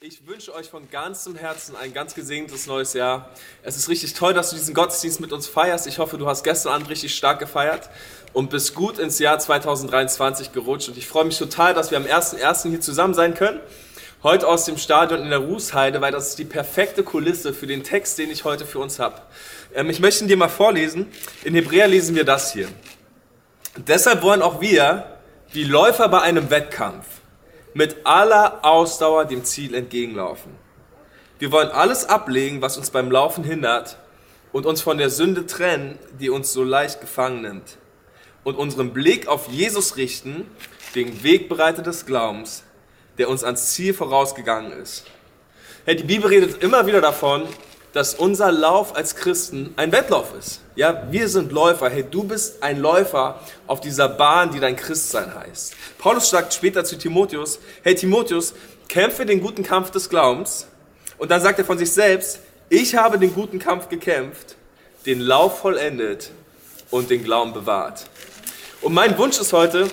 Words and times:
Ich 0.00 0.28
wünsche 0.28 0.54
euch 0.54 0.70
von 0.70 0.88
ganzem 0.88 1.34
Herzen 1.34 1.74
ein 1.74 1.92
ganz 1.92 2.14
gesegnetes 2.14 2.68
neues 2.68 2.92
Jahr. 2.92 3.30
Es 3.64 3.76
ist 3.76 3.88
richtig 3.88 4.14
toll, 4.14 4.32
dass 4.32 4.50
du 4.50 4.56
diesen 4.56 4.72
Gottesdienst 4.72 5.18
mit 5.18 5.32
uns 5.32 5.48
feierst. 5.48 5.88
Ich 5.88 5.98
hoffe, 5.98 6.18
du 6.18 6.28
hast 6.28 6.44
gestern 6.44 6.72
Abend 6.72 6.88
richtig 6.88 7.16
stark 7.16 7.40
gefeiert 7.40 7.90
und 8.32 8.48
bist 8.48 8.76
gut 8.76 9.00
ins 9.00 9.18
Jahr 9.18 9.40
2023 9.40 10.52
gerutscht. 10.52 10.88
Und 10.88 10.98
ich 10.98 11.08
freue 11.08 11.24
mich 11.24 11.36
total, 11.36 11.74
dass 11.74 11.90
wir 11.90 11.98
am 11.98 12.04
1.1. 12.04 12.68
hier 12.70 12.80
zusammen 12.80 13.12
sein 13.12 13.34
können. 13.34 13.58
Heute 14.22 14.46
aus 14.46 14.66
dem 14.66 14.78
Stadion 14.78 15.20
in 15.20 15.30
der 15.30 15.40
Rußheide, 15.40 16.00
weil 16.00 16.12
das 16.12 16.28
ist 16.28 16.38
die 16.38 16.44
perfekte 16.44 17.02
Kulisse 17.02 17.52
für 17.52 17.66
den 17.66 17.82
Text, 17.82 18.18
den 18.18 18.30
ich 18.30 18.44
heute 18.44 18.66
für 18.66 18.78
uns 18.78 19.00
habe. 19.00 19.20
Ähm, 19.74 19.90
ich 19.90 19.98
möchte 19.98 20.22
ihn 20.22 20.28
dir 20.28 20.36
mal 20.36 20.48
vorlesen. 20.48 21.08
In 21.42 21.54
Hebräer 21.54 21.88
lesen 21.88 22.14
wir 22.14 22.24
das 22.24 22.52
hier. 22.52 22.68
Deshalb 23.76 24.22
wollen 24.22 24.42
auch 24.42 24.60
wir, 24.60 25.18
wie 25.50 25.64
Läufer 25.64 26.08
bei 26.08 26.20
einem 26.20 26.50
Wettkampf, 26.50 27.04
mit 27.74 27.96
aller 28.04 28.64
Ausdauer 28.64 29.24
dem 29.24 29.44
Ziel 29.44 29.74
entgegenlaufen. 29.74 30.52
Wir 31.38 31.52
wollen 31.52 31.68
alles 31.68 32.04
ablegen, 32.04 32.62
was 32.62 32.76
uns 32.76 32.90
beim 32.90 33.10
Laufen 33.10 33.44
hindert 33.44 33.98
und 34.52 34.66
uns 34.66 34.80
von 34.80 34.98
der 34.98 35.10
Sünde 35.10 35.46
trennen, 35.46 35.98
die 36.18 36.30
uns 36.30 36.52
so 36.52 36.64
leicht 36.64 37.00
gefangen 37.00 37.42
nimmt. 37.42 37.78
Und 38.44 38.56
unseren 38.56 38.92
Blick 38.92 39.28
auf 39.28 39.48
Jesus 39.48 39.96
richten, 39.96 40.50
den 40.94 41.22
Wegbereiter 41.22 41.82
des 41.82 42.06
Glaubens, 42.06 42.64
der 43.18 43.28
uns 43.28 43.44
ans 43.44 43.72
Ziel 43.72 43.94
vorausgegangen 43.94 44.72
ist. 44.72 45.04
Hey, 45.84 45.96
die 45.96 46.04
Bibel 46.04 46.28
redet 46.28 46.62
immer 46.62 46.86
wieder 46.86 47.00
davon, 47.00 47.46
dass 47.92 48.14
unser 48.14 48.52
Lauf 48.52 48.94
als 48.94 49.16
Christen 49.16 49.72
ein 49.76 49.92
Wettlauf 49.92 50.34
ist. 50.38 50.60
Ja, 50.76 51.04
wir 51.10 51.28
sind 51.28 51.52
Läufer. 51.52 51.88
Hey, 51.88 52.04
du 52.08 52.24
bist 52.24 52.62
ein 52.62 52.78
Läufer 52.80 53.40
auf 53.66 53.80
dieser 53.80 54.08
Bahn, 54.08 54.50
die 54.50 54.60
dein 54.60 54.76
Christsein 54.76 55.34
heißt. 55.34 55.74
Paulus 55.98 56.30
sagt 56.30 56.52
später 56.54 56.84
zu 56.84 56.96
Timotheus, 56.96 57.58
hey 57.82 57.94
Timotheus, 57.94 58.54
kämpfe 58.88 59.26
den 59.26 59.40
guten 59.40 59.62
Kampf 59.62 59.90
des 59.90 60.08
Glaubens. 60.08 60.66
Und 61.16 61.30
dann 61.30 61.40
sagt 61.40 61.58
er 61.58 61.64
von 61.64 61.78
sich 61.78 61.90
selbst, 61.90 62.40
ich 62.68 62.94
habe 62.94 63.18
den 63.18 63.34
guten 63.34 63.58
Kampf 63.58 63.88
gekämpft, 63.88 64.56
den 65.06 65.20
Lauf 65.20 65.60
vollendet 65.60 66.30
und 66.90 67.10
den 67.10 67.24
Glauben 67.24 67.52
bewahrt. 67.52 68.06
Und 68.80 68.92
mein 68.92 69.16
Wunsch 69.18 69.40
ist 69.40 69.52
heute, 69.52 69.88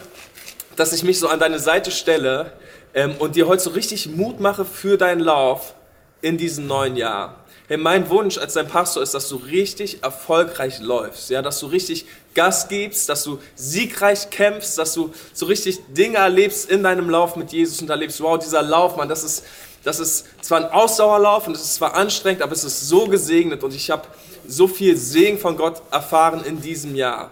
dass 0.75 0.93
ich 0.93 1.03
mich 1.03 1.19
so 1.19 1.27
an 1.27 1.39
deine 1.39 1.59
Seite 1.59 1.89
stelle 1.89 2.53
ähm, 2.93 3.15
und 3.17 3.35
dir 3.35 3.47
heute 3.47 3.63
so 3.63 3.69
richtig 3.71 4.07
Mut 4.07 4.39
mache 4.39 4.65
für 4.65 4.97
deinen 4.97 5.21
Lauf 5.21 5.73
in 6.21 6.37
diesem 6.37 6.67
neuen 6.67 6.95
Jahr. 6.95 7.44
Hey, 7.67 7.77
mein 7.77 8.07
Wunsch 8.11 8.37
als 8.37 8.53
dein 8.53 8.67
Pastor 8.67 9.01
ist, 9.01 9.15
dass 9.15 9.27
du 9.27 9.37
richtig 9.37 10.03
erfolgreich 10.03 10.79
läufst, 10.81 11.31
ja, 11.31 11.41
dass 11.41 11.59
du 11.59 11.65
richtig 11.65 12.05
Gas 12.35 12.67
gibst, 12.67 13.09
dass 13.09 13.23
du 13.23 13.39
siegreich 13.55 14.29
kämpfst, 14.29 14.77
dass 14.77 14.93
du 14.93 15.11
so 15.33 15.47
richtig 15.47 15.79
Dinge 15.87 16.17
erlebst 16.17 16.69
in 16.69 16.83
deinem 16.83 17.09
Lauf 17.09 17.35
mit 17.35 17.51
Jesus 17.51 17.81
und 17.81 17.89
erlebst, 17.89 18.21
wow, 18.21 18.37
dieser 18.37 18.61
Lauf, 18.61 18.97
Mann, 18.97 19.09
das 19.09 19.23
ist, 19.23 19.45
das 19.83 19.99
ist 19.99 20.27
zwar 20.41 20.59
ein 20.59 20.71
Ausdauerlauf 20.71 21.47
und 21.47 21.55
es 21.55 21.63
ist 21.63 21.75
zwar 21.75 21.95
anstrengend, 21.95 22.43
aber 22.43 22.53
es 22.53 22.63
ist 22.63 22.87
so 22.87 23.07
gesegnet 23.07 23.63
und 23.63 23.73
ich 23.73 23.89
habe 23.89 24.03
so 24.47 24.67
viel 24.67 24.95
Segen 24.95 25.39
von 25.39 25.57
Gott 25.57 25.81
erfahren 25.91 26.43
in 26.45 26.61
diesem 26.61 26.95
Jahr. 26.95 27.31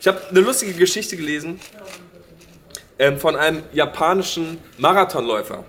Ich 0.00 0.06
habe 0.06 0.20
eine 0.28 0.40
lustige 0.40 0.74
Geschichte 0.74 1.16
gelesen 1.16 1.58
ähm, 3.00 3.18
von 3.18 3.34
einem 3.34 3.64
japanischen 3.72 4.58
Marathonläufer. 4.78 5.64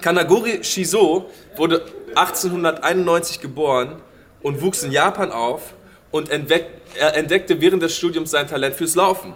Kanaguri 0.00 0.62
Shizo 0.62 1.30
wurde 1.56 1.84
1891 2.14 3.40
geboren 3.40 4.00
und 4.42 4.62
wuchs 4.62 4.82
in 4.82 4.92
Japan 4.92 5.32
auf 5.32 5.74
und 6.10 6.30
entdeckte 6.30 7.60
während 7.60 7.82
des 7.82 7.96
Studiums 7.96 8.30
sein 8.30 8.46
Talent 8.46 8.74
fürs 8.76 8.94
Laufen. 8.94 9.34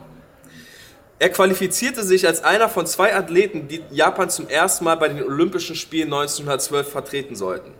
Er 1.18 1.28
qualifizierte 1.28 2.02
sich 2.02 2.26
als 2.26 2.42
einer 2.42 2.70
von 2.70 2.86
zwei 2.86 3.14
Athleten, 3.14 3.68
die 3.68 3.82
Japan 3.90 4.30
zum 4.30 4.48
ersten 4.48 4.84
Mal 4.84 4.94
bei 4.94 5.08
den 5.08 5.22
Olympischen 5.22 5.76
Spielen 5.76 6.06
1912 6.06 6.90
vertreten 6.90 7.36
sollten. 7.36 7.72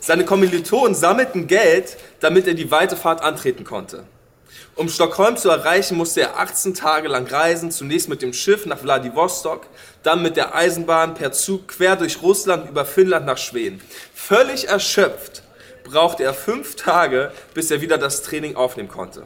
Seine 0.00 0.24
Kommilitonen 0.24 0.94
sammelten 0.94 1.46
Geld, 1.46 1.96
damit 2.20 2.46
er 2.46 2.54
die 2.54 2.70
weite 2.70 2.96
Fahrt 2.96 3.22
antreten 3.22 3.64
konnte. 3.64 4.04
Um 4.78 4.88
Stockholm 4.88 5.36
zu 5.36 5.50
erreichen, 5.50 5.96
musste 5.96 6.20
er 6.20 6.38
18 6.38 6.72
Tage 6.72 7.08
lang 7.08 7.26
reisen, 7.26 7.72
zunächst 7.72 8.08
mit 8.08 8.22
dem 8.22 8.32
Schiff 8.32 8.64
nach 8.64 8.78
Vladivostok, 8.78 9.66
dann 10.04 10.22
mit 10.22 10.36
der 10.36 10.54
Eisenbahn 10.54 11.14
per 11.14 11.32
Zug 11.32 11.66
quer 11.66 11.96
durch 11.96 12.22
Russland 12.22 12.70
über 12.70 12.84
Finnland 12.84 13.26
nach 13.26 13.38
Schweden. 13.38 13.82
Völlig 14.14 14.68
erschöpft 14.68 15.42
brauchte 15.82 16.22
er 16.22 16.32
fünf 16.32 16.76
Tage, 16.76 17.32
bis 17.54 17.72
er 17.72 17.80
wieder 17.80 17.98
das 17.98 18.22
Training 18.22 18.54
aufnehmen 18.54 18.88
konnte. 18.88 19.24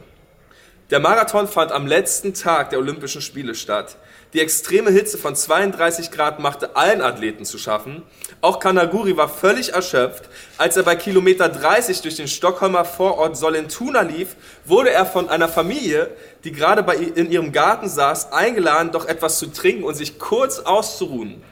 Der 0.89 0.99
Marathon 0.99 1.47
fand 1.47 1.71
am 1.71 1.85
letzten 1.85 2.33
Tag 2.33 2.71
der 2.71 2.79
Olympischen 2.79 3.21
Spiele 3.21 3.53
statt. 3.53 3.97
Die 4.33 4.39
extreme 4.39 4.89
Hitze 4.89 5.19
von 5.19 5.35
32 5.35 6.09
Grad 6.09 6.39
machte 6.39 6.75
allen 6.75 7.01
Athleten 7.01 7.45
zu 7.45 7.59
schaffen. 7.59 8.01
Auch 8.41 8.59
Kanaguri 8.59 9.15
war 9.15 9.29
völlig 9.29 9.73
erschöpft. 9.73 10.23
Als 10.57 10.75
er 10.75 10.81
bei 10.81 10.95
Kilometer 10.95 11.49
30 11.49 12.01
durch 12.01 12.15
den 12.15 12.27
Stockholmer 12.27 12.83
Vorort 12.83 13.37
Sollentuna 13.37 14.01
lief, 14.01 14.35
wurde 14.65 14.89
er 14.89 15.05
von 15.05 15.29
einer 15.29 15.47
Familie, 15.47 16.09
die 16.43 16.51
gerade 16.51 16.81
bei, 16.81 16.95
in 16.95 17.31
ihrem 17.31 17.51
Garten 17.51 17.87
saß, 17.87 18.31
eingeladen, 18.31 18.91
doch 18.91 19.05
etwas 19.05 19.37
zu 19.37 19.53
trinken 19.53 19.83
und 19.83 19.93
sich 19.93 20.17
kurz 20.17 20.57
auszuruhen. 20.57 21.43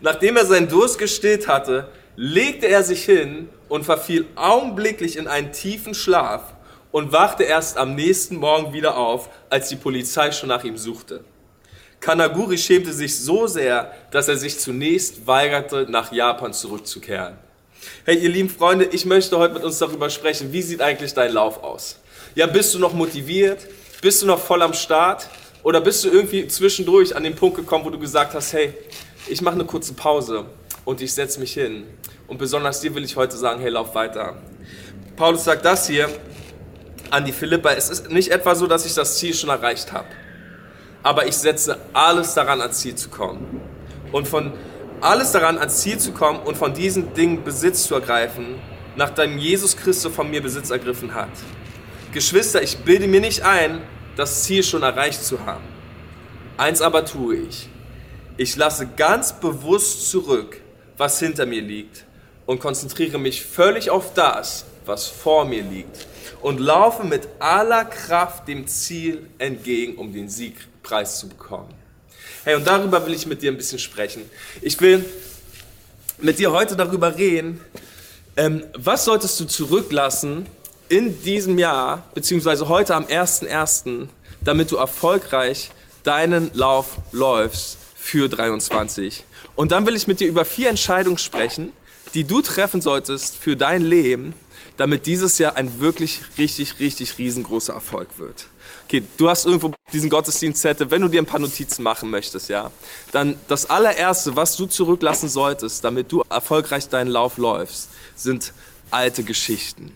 Nachdem 0.00 0.38
er 0.38 0.46
seinen 0.46 0.68
Durst 0.68 0.98
gestillt 0.98 1.48
hatte, 1.48 1.88
legte 2.16 2.66
er 2.66 2.82
sich 2.82 3.04
hin 3.04 3.50
und 3.68 3.84
verfiel 3.84 4.24
augenblicklich 4.36 5.18
in 5.18 5.28
einen 5.28 5.52
tiefen 5.52 5.92
Schlaf 5.92 6.54
und 6.92 7.12
wachte 7.12 7.42
erst 7.42 7.76
am 7.76 7.94
nächsten 7.94 8.36
Morgen 8.36 8.72
wieder 8.72 8.96
auf, 8.96 9.28
als 9.50 9.68
die 9.68 9.76
Polizei 9.76 10.32
schon 10.32 10.48
nach 10.48 10.64
ihm 10.64 10.78
suchte. 10.78 11.24
Kanaguri 12.00 12.56
schämte 12.56 12.92
sich 12.92 13.18
so 13.18 13.46
sehr, 13.46 13.92
dass 14.10 14.28
er 14.28 14.36
sich 14.36 14.58
zunächst 14.58 15.26
weigerte, 15.26 15.86
nach 15.88 16.12
Japan 16.12 16.52
zurückzukehren. 16.52 17.36
Hey, 18.04 18.18
ihr 18.18 18.28
lieben 18.28 18.48
Freunde, 18.48 18.84
ich 18.86 19.04
möchte 19.04 19.36
heute 19.38 19.54
mit 19.54 19.64
uns 19.64 19.78
darüber 19.78 20.08
sprechen, 20.08 20.52
wie 20.52 20.62
sieht 20.62 20.80
eigentlich 20.80 21.14
dein 21.14 21.32
Lauf 21.32 21.62
aus? 21.62 21.98
Ja, 22.34 22.46
bist 22.46 22.74
du 22.74 22.78
noch 22.78 22.92
motiviert? 22.92 23.66
Bist 24.00 24.22
du 24.22 24.26
noch 24.26 24.38
voll 24.38 24.62
am 24.62 24.74
Start? 24.74 25.28
Oder 25.62 25.80
bist 25.80 26.04
du 26.04 26.08
irgendwie 26.08 26.46
zwischendurch 26.46 27.14
an 27.14 27.24
den 27.24 27.34
Punkt 27.34 27.56
gekommen, 27.56 27.84
wo 27.84 27.90
du 27.90 27.98
gesagt 27.98 28.34
hast, 28.34 28.52
hey, 28.52 28.72
ich 29.28 29.42
mache 29.42 29.56
eine 29.56 29.64
kurze 29.64 29.92
Pause 29.92 30.44
und 30.84 31.00
ich 31.00 31.12
setze 31.12 31.40
mich 31.40 31.54
hin. 31.54 31.84
Und 32.28 32.38
besonders 32.38 32.80
dir 32.80 32.94
will 32.94 33.04
ich 33.04 33.16
heute 33.16 33.36
sagen, 33.36 33.60
hey, 33.60 33.70
lauf 33.70 33.94
weiter. 33.94 34.36
Paulus 35.16 35.44
sagt 35.44 35.64
das 35.64 35.88
hier 35.88 36.08
an 37.10 37.24
die 37.24 37.32
Philippa, 37.32 37.72
es 37.72 37.90
ist 37.90 38.10
nicht 38.10 38.30
etwa 38.30 38.54
so, 38.54 38.66
dass 38.66 38.86
ich 38.86 38.94
das 38.94 39.18
Ziel 39.18 39.34
schon 39.34 39.50
erreicht 39.50 39.92
habe 39.92 40.06
aber 41.02 41.26
ich 41.26 41.36
setze 41.36 41.78
alles 41.92 42.34
daran, 42.34 42.60
ans 42.60 42.80
Ziel 42.80 42.94
zu 42.94 43.08
kommen. 43.08 43.60
Und 44.12 44.26
von 44.26 44.52
alles 45.00 45.32
daran, 45.32 45.58
ans 45.58 45.80
Ziel 45.80 45.98
zu 45.98 46.12
kommen 46.12 46.40
und 46.40 46.56
von 46.56 46.74
diesen 46.74 47.14
Dingen 47.14 47.44
Besitz 47.44 47.86
zu 47.86 47.94
ergreifen, 47.94 48.56
nachdem 48.96 49.38
Jesus 49.38 49.76
Christus 49.76 50.12
von 50.12 50.30
mir 50.30 50.42
Besitz 50.42 50.70
ergriffen 50.70 51.14
hat. 51.14 51.30
Geschwister, 52.12 52.62
ich 52.62 52.78
bilde 52.78 53.06
mir 53.06 53.20
nicht 53.20 53.42
ein, 53.42 53.80
das 54.16 54.42
Ziel 54.42 54.62
schon 54.62 54.82
erreicht 54.82 55.22
zu 55.22 55.44
haben. 55.46 55.64
Eins 56.56 56.82
aber 56.82 57.04
tue 57.04 57.36
ich. 57.36 57.68
Ich 58.36 58.56
lasse 58.56 58.88
ganz 58.96 59.38
bewusst 59.38 60.10
zurück, 60.10 60.60
was 60.96 61.20
hinter 61.20 61.46
mir 61.46 61.62
liegt 61.62 62.04
und 62.46 62.60
konzentriere 62.60 63.18
mich 63.18 63.44
völlig 63.44 63.90
auf 63.90 64.14
das, 64.14 64.64
was 64.84 65.06
vor 65.06 65.44
mir 65.44 65.62
liegt 65.62 66.06
und 66.40 66.60
laufe 66.60 67.04
mit 67.04 67.28
aller 67.38 67.84
Kraft 67.84 68.48
dem 68.48 68.66
Ziel 68.66 69.26
entgegen, 69.38 69.96
um 69.96 70.12
den 70.12 70.28
Siegpreis 70.28 71.18
zu 71.18 71.28
bekommen. 71.28 71.74
Hey, 72.44 72.54
und 72.54 72.66
darüber 72.66 73.04
will 73.06 73.14
ich 73.14 73.26
mit 73.26 73.42
dir 73.42 73.50
ein 73.50 73.56
bisschen 73.56 73.78
sprechen. 73.78 74.22
Ich 74.62 74.80
will 74.80 75.04
mit 76.20 76.38
dir 76.38 76.52
heute 76.52 76.76
darüber 76.76 77.16
reden, 77.16 77.60
ähm, 78.36 78.64
was 78.74 79.04
solltest 79.04 79.38
du 79.40 79.44
zurücklassen 79.44 80.46
in 80.88 81.20
diesem 81.22 81.58
Jahr, 81.58 82.04
beziehungsweise 82.14 82.68
heute 82.68 82.94
am 82.94 83.04
1.1., 83.04 84.08
damit 84.40 84.70
du 84.70 84.76
erfolgreich 84.76 85.70
deinen 86.04 86.50
Lauf 86.54 86.98
läufst 87.12 87.78
für 87.96 88.28
23. 88.28 89.24
Und 89.56 89.72
dann 89.72 89.86
will 89.86 89.96
ich 89.96 90.06
mit 90.06 90.20
dir 90.20 90.28
über 90.28 90.44
vier 90.44 90.70
Entscheidungen 90.70 91.18
sprechen, 91.18 91.72
die 92.14 92.24
du 92.24 92.40
treffen 92.40 92.80
solltest 92.80 93.36
für 93.36 93.56
dein 93.56 93.82
Leben, 93.82 94.32
damit 94.78 95.06
dieses 95.06 95.38
Jahr 95.38 95.56
ein 95.56 95.80
wirklich 95.80 96.20
richtig, 96.38 96.78
richtig 96.78 97.18
riesengroßer 97.18 97.74
Erfolg 97.74 98.08
wird. 98.16 98.46
Okay, 98.86 99.02
du 99.18 99.28
hast 99.28 99.44
irgendwo 99.44 99.74
diesen 99.92 100.08
Gottesdienstzettel, 100.08 100.90
wenn 100.90 101.02
du 101.02 101.08
dir 101.08 101.20
ein 101.20 101.26
paar 101.26 101.40
Notizen 101.40 101.82
machen 101.82 102.08
möchtest, 102.08 102.48
ja, 102.48 102.70
dann 103.12 103.38
das 103.48 103.68
allererste, 103.68 104.36
was 104.36 104.56
du 104.56 104.66
zurücklassen 104.66 105.28
solltest, 105.28 105.84
damit 105.84 106.10
du 106.10 106.22
erfolgreich 106.30 106.88
deinen 106.88 107.10
Lauf 107.10 107.36
läufst, 107.36 107.90
sind 108.14 108.54
alte 108.90 109.24
Geschichten. 109.24 109.92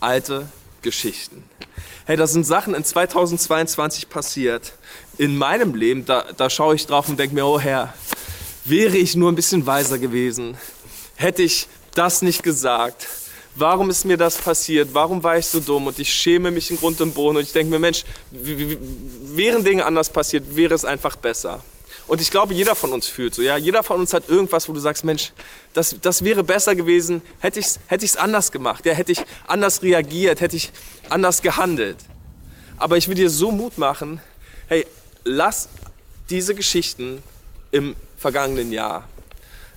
Alte 0.00 0.48
Geschichten. 0.82 1.42
Hey, 2.06 2.16
da 2.16 2.28
sind 2.28 2.46
Sachen 2.46 2.74
in 2.74 2.84
2022 2.84 4.08
passiert. 4.08 4.74
In 5.18 5.36
meinem 5.36 5.74
Leben, 5.74 6.04
da, 6.06 6.26
da 6.36 6.48
schaue 6.48 6.76
ich 6.76 6.86
drauf 6.86 7.08
und 7.08 7.18
denke 7.18 7.34
mir, 7.34 7.44
oh 7.44 7.58
Herr, 7.58 7.92
wäre 8.64 8.96
ich 8.96 9.16
nur 9.16 9.32
ein 9.32 9.34
bisschen 9.34 9.66
weiser 9.66 9.98
gewesen, 9.98 10.56
hätte 11.16 11.42
ich 11.42 11.66
das 11.94 12.22
nicht 12.22 12.44
gesagt, 12.44 13.08
warum 13.56 13.90
ist 13.90 14.04
mir 14.04 14.16
das 14.16 14.36
passiert, 14.36 14.90
warum 14.92 15.22
war 15.22 15.38
ich 15.38 15.46
so 15.46 15.60
dumm 15.60 15.86
und 15.86 15.98
ich 15.98 16.12
schäme 16.12 16.50
mich 16.50 16.70
in 16.70 16.76
Grund 16.76 17.00
und 17.00 17.14
Boden 17.14 17.38
und 17.38 17.42
ich 17.42 17.52
denke 17.52 17.70
mir, 17.70 17.78
Mensch, 17.78 18.04
wären 18.30 19.64
Dinge 19.64 19.84
anders 19.84 20.10
passiert, 20.10 20.54
wäre 20.54 20.74
es 20.74 20.84
einfach 20.84 21.16
besser. 21.16 21.62
Und 22.06 22.20
ich 22.20 22.30
glaube, 22.30 22.54
jeder 22.54 22.76
von 22.76 22.92
uns 22.92 23.08
fühlt 23.08 23.34
so, 23.34 23.42
ja, 23.42 23.56
jeder 23.56 23.82
von 23.82 23.98
uns 23.98 24.12
hat 24.12 24.28
irgendwas, 24.28 24.68
wo 24.68 24.72
du 24.72 24.78
sagst, 24.78 25.04
Mensch, 25.04 25.32
das, 25.74 25.96
das 26.00 26.22
wäre 26.22 26.44
besser 26.44 26.76
gewesen, 26.76 27.20
hätte 27.40 27.58
ich 27.58 27.66
es 27.66 27.80
hätte 27.88 28.20
anders 28.20 28.52
gemacht, 28.52 28.86
ja, 28.86 28.92
hätte 28.92 29.10
ich 29.10 29.24
anders 29.48 29.82
reagiert, 29.82 30.40
hätte 30.40 30.54
ich 30.54 30.70
anders 31.08 31.42
gehandelt. 31.42 31.96
Aber 32.76 32.96
ich 32.96 33.08
will 33.08 33.16
dir 33.16 33.30
so 33.30 33.50
Mut 33.50 33.78
machen, 33.78 34.20
hey, 34.68 34.86
lass 35.24 35.68
diese 36.30 36.54
Geschichten 36.54 37.22
im 37.72 37.96
vergangenen 38.18 38.70
Jahr. 38.70 39.08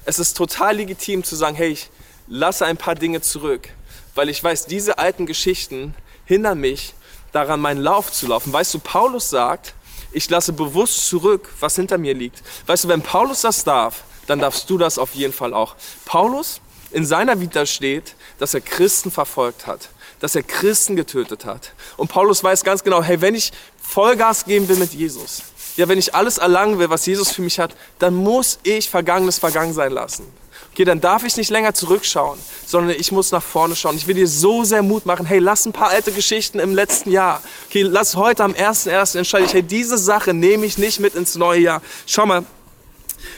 Es 0.06 0.20
ist 0.20 0.38
total 0.38 0.78
legitim 0.78 1.24
zu 1.24 1.36
sagen, 1.36 1.56
hey, 1.56 1.70
ich, 1.70 1.90
lasse 2.30 2.66
ein 2.66 2.78
paar 2.78 2.96
Dinge 2.96 3.22
zurück, 3.22 3.70
weil 4.16 4.30
ich 4.30 4.44
weiß, 4.44 4.68
diese 4.68 5.00
alten 5.00 5.26
Geschichten 5.26 5.96
hindern 6.26 6.60
mich 6.60 6.94
daran, 7.32 7.60
meinen 7.60 7.82
Lauf 7.82 8.12
zu 8.12 8.28
laufen. 8.28 8.54
Weißt 8.54 8.74
du, 8.74 8.80
Paulus 8.80 9.30
sagt, 9.30 9.74
ich 10.12 10.30
lasse 10.30 10.54
bewusst 10.54 11.08
zurück, 11.08 11.50
was 11.60 11.76
hinter 11.76 11.98
mir 11.98 12.14
liegt. 12.14 12.42
Weißt 12.68 12.84
du, 12.84 12.88
wenn 12.88 13.02
Paulus 13.02 13.42
das 13.42 13.64
darf, 13.64 14.04
dann 14.28 14.40
darfst 14.40 14.70
du 14.70 14.78
das 14.78 14.98
auf 14.98 15.14
jeden 15.16 15.34
Fall 15.34 15.54
auch. 15.54 15.76
Paulus 16.06 16.62
in 16.92 17.06
seiner 17.06 17.40
Vita 17.40 17.66
steht, 17.66 18.16
dass 18.40 18.54
er 18.54 18.62
Christen 18.62 19.12
verfolgt 19.12 19.68
hat, 19.68 19.90
dass 20.20 20.36
er 20.36 20.44
Christen 20.44 20.96
getötet 20.96 21.46
hat. 21.46 21.74
Und 21.98 22.10
Paulus 22.10 22.44
weiß 22.44 22.64
ganz 22.64 22.84
genau, 22.84 23.04
hey, 23.04 23.22
wenn 23.22 23.36
ich 23.36 23.52
Vollgas 23.82 24.46
geben 24.46 24.68
will 24.68 24.78
mit 24.78 24.94
Jesus, 24.94 25.44
ja, 25.78 25.88
wenn 25.88 26.00
ich 26.00 26.14
alles 26.14 26.40
erlangen 26.40 26.80
will, 26.80 26.90
was 26.90 27.06
Jesus 27.06 27.32
für 27.32 27.42
mich 27.42 27.60
hat, 27.60 27.76
dann 28.00 28.16
muss 28.16 28.60
ich 28.64 28.90
Vergangenes 28.90 29.40
vergangen 29.40 29.74
sein 29.74 29.92
lassen. 29.92 30.26
Okay, 30.72 30.86
dann 30.86 31.02
darf 31.02 31.24
ich 31.24 31.36
nicht 31.36 31.50
länger 31.50 31.74
zurückschauen, 31.74 32.40
sondern 32.66 32.96
ich 32.98 33.12
muss 33.12 33.32
nach 33.32 33.44
vorne 33.44 33.76
schauen. 33.76 33.98
Ich 33.98 34.08
will 34.08 34.16
dir 34.16 34.28
so 34.28 34.64
sehr 34.64 34.84
Mut 34.84 35.06
machen. 35.06 35.26
Hey, 35.26 35.40
lass 35.40 35.66
ein 35.66 35.74
paar 35.74 35.90
alte 35.90 36.12
Geschichten 36.12 36.60
im 36.60 36.74
letzten 36.74 37.12
Jahr. 37.12 37.42
Okay, 37.68 37.82
lass 37.82 38.16
heute 38.16 38.44
am 38.44 38.54
1.1. 38.54 39.18
entscheide 39.18 39.46
ich, 39.46 39.54
hey, 39.54 39.64
diese 39.64 39.98
Sache 39.98 40.34
nehme 40.34 40.66
ich 40.66 40.78
nicht 40.78 41.00
mit 41.00 41.16
ins 41.16 41.36
neue 41.36 41.60
Jahr. 41.60 41.82
Schau 42.06 42.26
mal, 42.26 42.46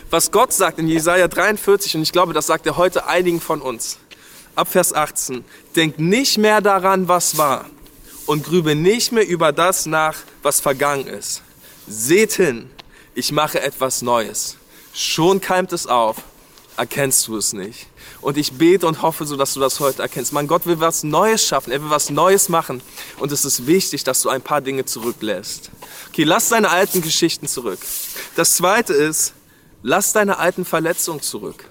was 0.10 0.32
Gott 0.32 0.54
sagt 0.54 0.78
in 0.78 0.88
Jesaja 0.88 1.28
43, 1.28 1.96
und 1.96 2.04
ich 2.04 2.12
glaube, 2.12 2.34
das 2.34 2.48
sagt 2.48 2.68
er 2.68 2.78
heute 2.78 3.08
einigen 3.08 3.42
von 3.42 3.62
uns. 3.62 3.98
Ab 4.56 4.68
Vers 4.68 4.94
18. 4.94 5.44
Denk 5.76 5.98
nicht 5.98 6.38
mehr 6.38 6.62
daran, 6.62 7.08
was 7.08 7.38
war, 7.38 7.66
und 8.26 8.44
grübe 8.44 8.76
nicht 8.76 9.14
mehr 9.14 9.28
über 9.28 9.52
das 9.54 9.86
nach, 9.86 10.18
was 10.44 10.60
vergangen 10.60 11.08
ist. 11.08 11.42
Seht 11.88 12.34
hin, 12.34 12.70
ich 13.16 13.32
mache 13.32 13.62
etwas 13.62 14.02
Neues. 14.02 14.58
Schon 14.94 15.40
keimt 15.40 15.72
es 15.72 15.88
auf 15.88 16.18
erkennst 16.78 17.28
du 17.28 17.38
es 17.38 17.54
nicht. 17.54 17.88
Und 18.22 18.38
ich 18.38 18.54
bete 18.54 18.88
und 18.88 19.02
hoffe 19.02 19.26
so, 19.26 19.36
dass 19.36 19.54
du 19.54 19.60
das 19.60 19.80
heute 19.80 20.02
erkennst. 20.02 20.34
Mein 20.34 20.48
Gott 20.48 20.66
will 20.66 20.80
was 20.80 21.04
Neues 21.04 21.46
schaffen, 21.46 21.72
er 21.72 21.82
will 21.82 21.90
was 21.90 22.10
Neues 22.10 22.50
machen. 22.50 22.82
Und 23.20 23.32
es 23.32 23.46
ist 23.46 23.68
wichtig, 23.68 24.04
dass 24.04 24.22
du 24.22 24.30
ein 24.30 24.42
paar 24.42 24.62
Dinge 24.62 24.86
zurücklässt. 24.86 25.70
Okay, 26.10 26.24
lass 26.24 26.50
deine 26.50 26.70
alten 26.70 27.02
Geschichten 27.02 27.48
zurück. 27.48 27.80
Das 28.36 28.56
zweite 28.56 28.94
ist, 28.94 29.34
lass 29.84 30.14
deine 30.14 30.38
alten 30.38 30.66
Verletzungen 30.66 31.22
zurück. 31.22 31.66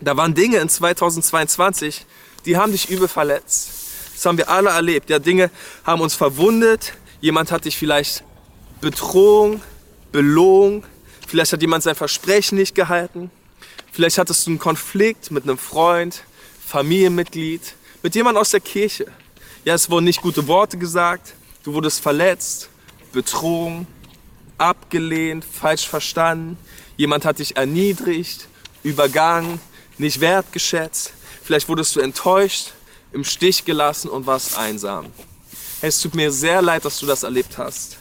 Da 0.00 0.16
waren 0.16 0.34
Dinge 0.34 0.58
in 0.58 0.68
2022, 0.68 2.04
die 2.44 2.56
haben 2.56 2.72
dich 2.72 2.90
übel 2.90 3.08
verletzt. 3.08 3.70
Das 4.14 4.26
haben 4.26 4.38
wir 4.38 4.48
alle 4.48 4.70
erlebt. 4.70 5.10
Ja, 5.10 5.18
Dinge 5.18 5.50
haben 5.84 6.00
uns 6.00 6.14
verwundet. 6.14 6.94
Jemand 7.20 7.50
hat 7.50 7.64
dich 7.64 7.76
vielleicht 7.76 8.22
betrogen, 8.80 9.62
belogen. 10.12 10.84
Vielleicht 11.26 11.52
hat 11.52 11.60
jemand 11.62 11.82
sein 11.82 11.94
Versprechen 11.94 12.58
nicht 12.58 12.74
gehalten. 12.74 13.30
Vielleicht 13.94 14.18
hattest 14.18 14.44
du 14.44 14.50
einen 14.50 14.58
Konflikt 14.58 15.30
mit 15.30 15.44
einem 15.44 15.56
Freund, 15.56 16.24
Familienmitglied, 16.66 17.74
mit 18.02 18.16
jemandem 18.16 18.40
aus 18.40 18.50
der 18.50 18.58
Kirche. 18.58 19.06
Ja, 19.64 19.74
es 19.74 19.88
wurden 19.88 20.06
nicht 20.06 20.20
gute 20.20 20.48
Worte 20.48 20.78
gesagt, 20.78 21.34
du 21.62 21.74
wurdest 21.74 22.00
verletzt, 22.00 22.70
betrogen, 23.12 23.86
abgelehnt, 24.58 25.44
falsch 25.44 25.86
verstanden. 25.86 26.58
Jemand 26.96 27.24
hat 27.24 27.38
dich 27.38 27.56
erniedrigt, 27.56 28.48
übergangen, 28.82 29.60
nicht 29.96 30.18
wertgeschätzt. 30.18 31.12
Vielleicht 31.44 31.68
wurdest 31.68 31.94
du 31.94 32.00
enttäuscht, 32.00 32.72
im 33.12 33.22
Stich 33.22 33.64
gelassen 33.64 34.10
und 34.10 34.26
warst 34.26 34.58
einsam. 34.58 35.06
Hey, 35.80 35.90
es 35.90 36.00
tut 36.00 36.16
mir 36.16 36.32
sehr 36.32 36.62
leid, 36.62 36.84
dass 36.84 36.98
du 36.98 37.06
das 37.06 37.22
erlebt 37.22 37.58
hast. 37.58 37.98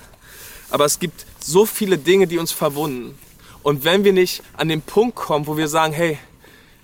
Aber 0.71 0.85
es 0.85 0.97
gibt 0.97 1.23
so 1.39 1.67
viele 1.67 1.99
Dinge, 1.99 2.25
die 2.25 2.39
uns 2.39 2.51
verwunden. 2.51 3.15
Und 3.63 3.85
wenn 3.85 4.03
wir 4.03 4.13
nicht 4.13 4.43
an 4.55 4.67
den 4.67 4.81
Punkt 4.81 5.15
kommen, 5.15 5.47
wo 5.47 5.57
wir 5.57 5.67
sagen, 5.67 5.93
hey, 5.93 6.19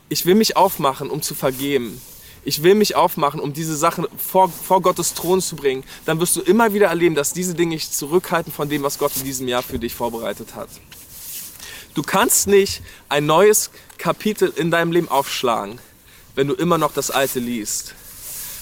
ich 0.07 0.25
will 0.25 0.35
mich 0.35 0.57
aufmachen, 0.57 1.09
um 1.09 1.21
zu 1.21 1.35
vergeben, 1.35 2.01
ich 2.45 2.63
will 2.63 2.73
mich 2.73 2.95
aufmachen, 2.95 3.39
um 3.39 3.53
diese 3.53 3.75
Sachen 3.75 4.07
vor, 4.17 4.49
vor 4.49 4.81
Gottes 4.81 5.13
Thron 5.13 5.41
zu 5.41 5.55
bringen, 5.55 5.83
dann 6.05 6.19
wirst 6.19 6.37
du 6.37 6.41
immer 6.41 6.73
wieder 6.73 6.87
erleben, 6.87 7.13
dass 7.13 7.33
diese 7.33 7.53
Dinge 7.53 7.75
dich 7.75 7.91
zurückhalten 7.91 8.51
von 8.51 8.69
dem, 8.69 8.81
was 8.81 8.97
Gott 8.97 9.11
in 9.17 9.25
diesem 9.25 9.47
Jahr 9.47 9.61
für 9.61 9.77
dich 9.77 9.93
vorbereitet 9.93 10.55
hat. 10.55 10.69
Du 11.93 12.01
kannst 12.01 12.47
nicht 12.47 12.81
ein 13.09 13.25
neues 13.25 13.71
Kapitel 13.97 14.53
in 14.55 14.71
deinem 14.71 14.93
Leben 14.93 15.09
aufschlagen, 15.09 15.79
wenn 16.35 16.47
du 16.47 16.53
immer 16.53 16.77
noch 16.77 16.93
das 16.93 17.11
alte 17.11 17.39
liest. 17.39 17.93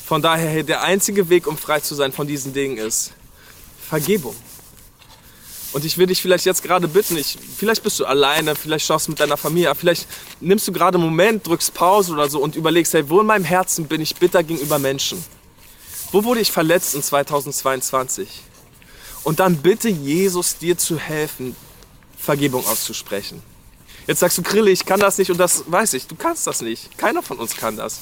Von 0.05 0.21
daher, 0.21 0.49
hey, 0.49 0.63
der 0.63 0.81
einzige 0.81 1.29
Weg, 1.29 1.45
um 1.45 1.57
frei 1.57 1.81
zu 1.81 1.93
sein 1.93 2.11
von 2.11 2.27
diesen 2.27 2.53
Dingen 2.53 2.77
ist 2.77 3.11
Vergebung. 3.87 4.35
Und 5.77 5.85
ich 5.85 5.99
will 5.99 6.07
dich 6.07 6.23
vielleicht 6.23 6.47
jetzt 6.47 6.63
gerade 6.63 6.87
bitten, 6.87 7.15
ich, 7.17 7.37
vielleicht 7.55 7.83
bist 7.83 7.99
du 7.99 8.05
alleine, 8.07 8.55
vielleicht 8.55 8.87
schaust 8.87 9.05
du 9.05 9.11
mit 9.11 9.19
deiner 9.19 9.37
Familie, 9.37 9.75
vielleicht 9.75 10.07
nimmst 10.39 10.67
du 10.67 10.71
gerade 10.71 10.97
einen 10.97 11.05
Moment, 11.05 11.45
drückst 11.45 11.71
Pause 11.75 12.13
oder 12.13 12.27
so 12.31 12.39
und 12.39 12.55
überlegst, 12.55 12.95
hey, 12.95 13.07
wo 13.07 13.21
in 13.21 13.27
meinem 13.27 13.43
Herzen 13.45 13.85
bin 13.85 14.01
ich 14.01 14.15
bitter 14.15 14.41
gegenüber 14.41 14.79
Menschen? 14.79 15.23
Wo 16.11 16.23
wurde 16.23 16.39
ich 16.39 16.51
verletzt 16.51 16.95
in 16.95 17.03
2022? 17.03 18.27
Und 19.23 19.39
dann 19.39 19.57
bitte 19.57 19.87
Jesus 19.87 20.57
dir 20.57 20.79
zu 20.79 20.97
helfen, 20.97 21.55
Vergebung 22.17 22.65
auszusprechen. 22.65 23.43
Jetzt 24.07 24.21
sagst 24.21 24.39
du, 24.39 24.41
Krille, 24.41 24.71
ich 24.71 24.83
kann 24.83 24.99
das 24.99 25.19
nicht 25.19 25.29
und 25.29 25.37
das 25.37 25.63
weiß 25.67 25.93
ich. 25.93 26.07
Du 26.07 26.15
kannst 26.15 26.47
das 26.47 26.63
nicht. 26.63 26.97
Keiner 26.97 27.21
von 27.21 27.37
uns 27.37 27.55
kann 27.55 27.77
das. 27.77 27.99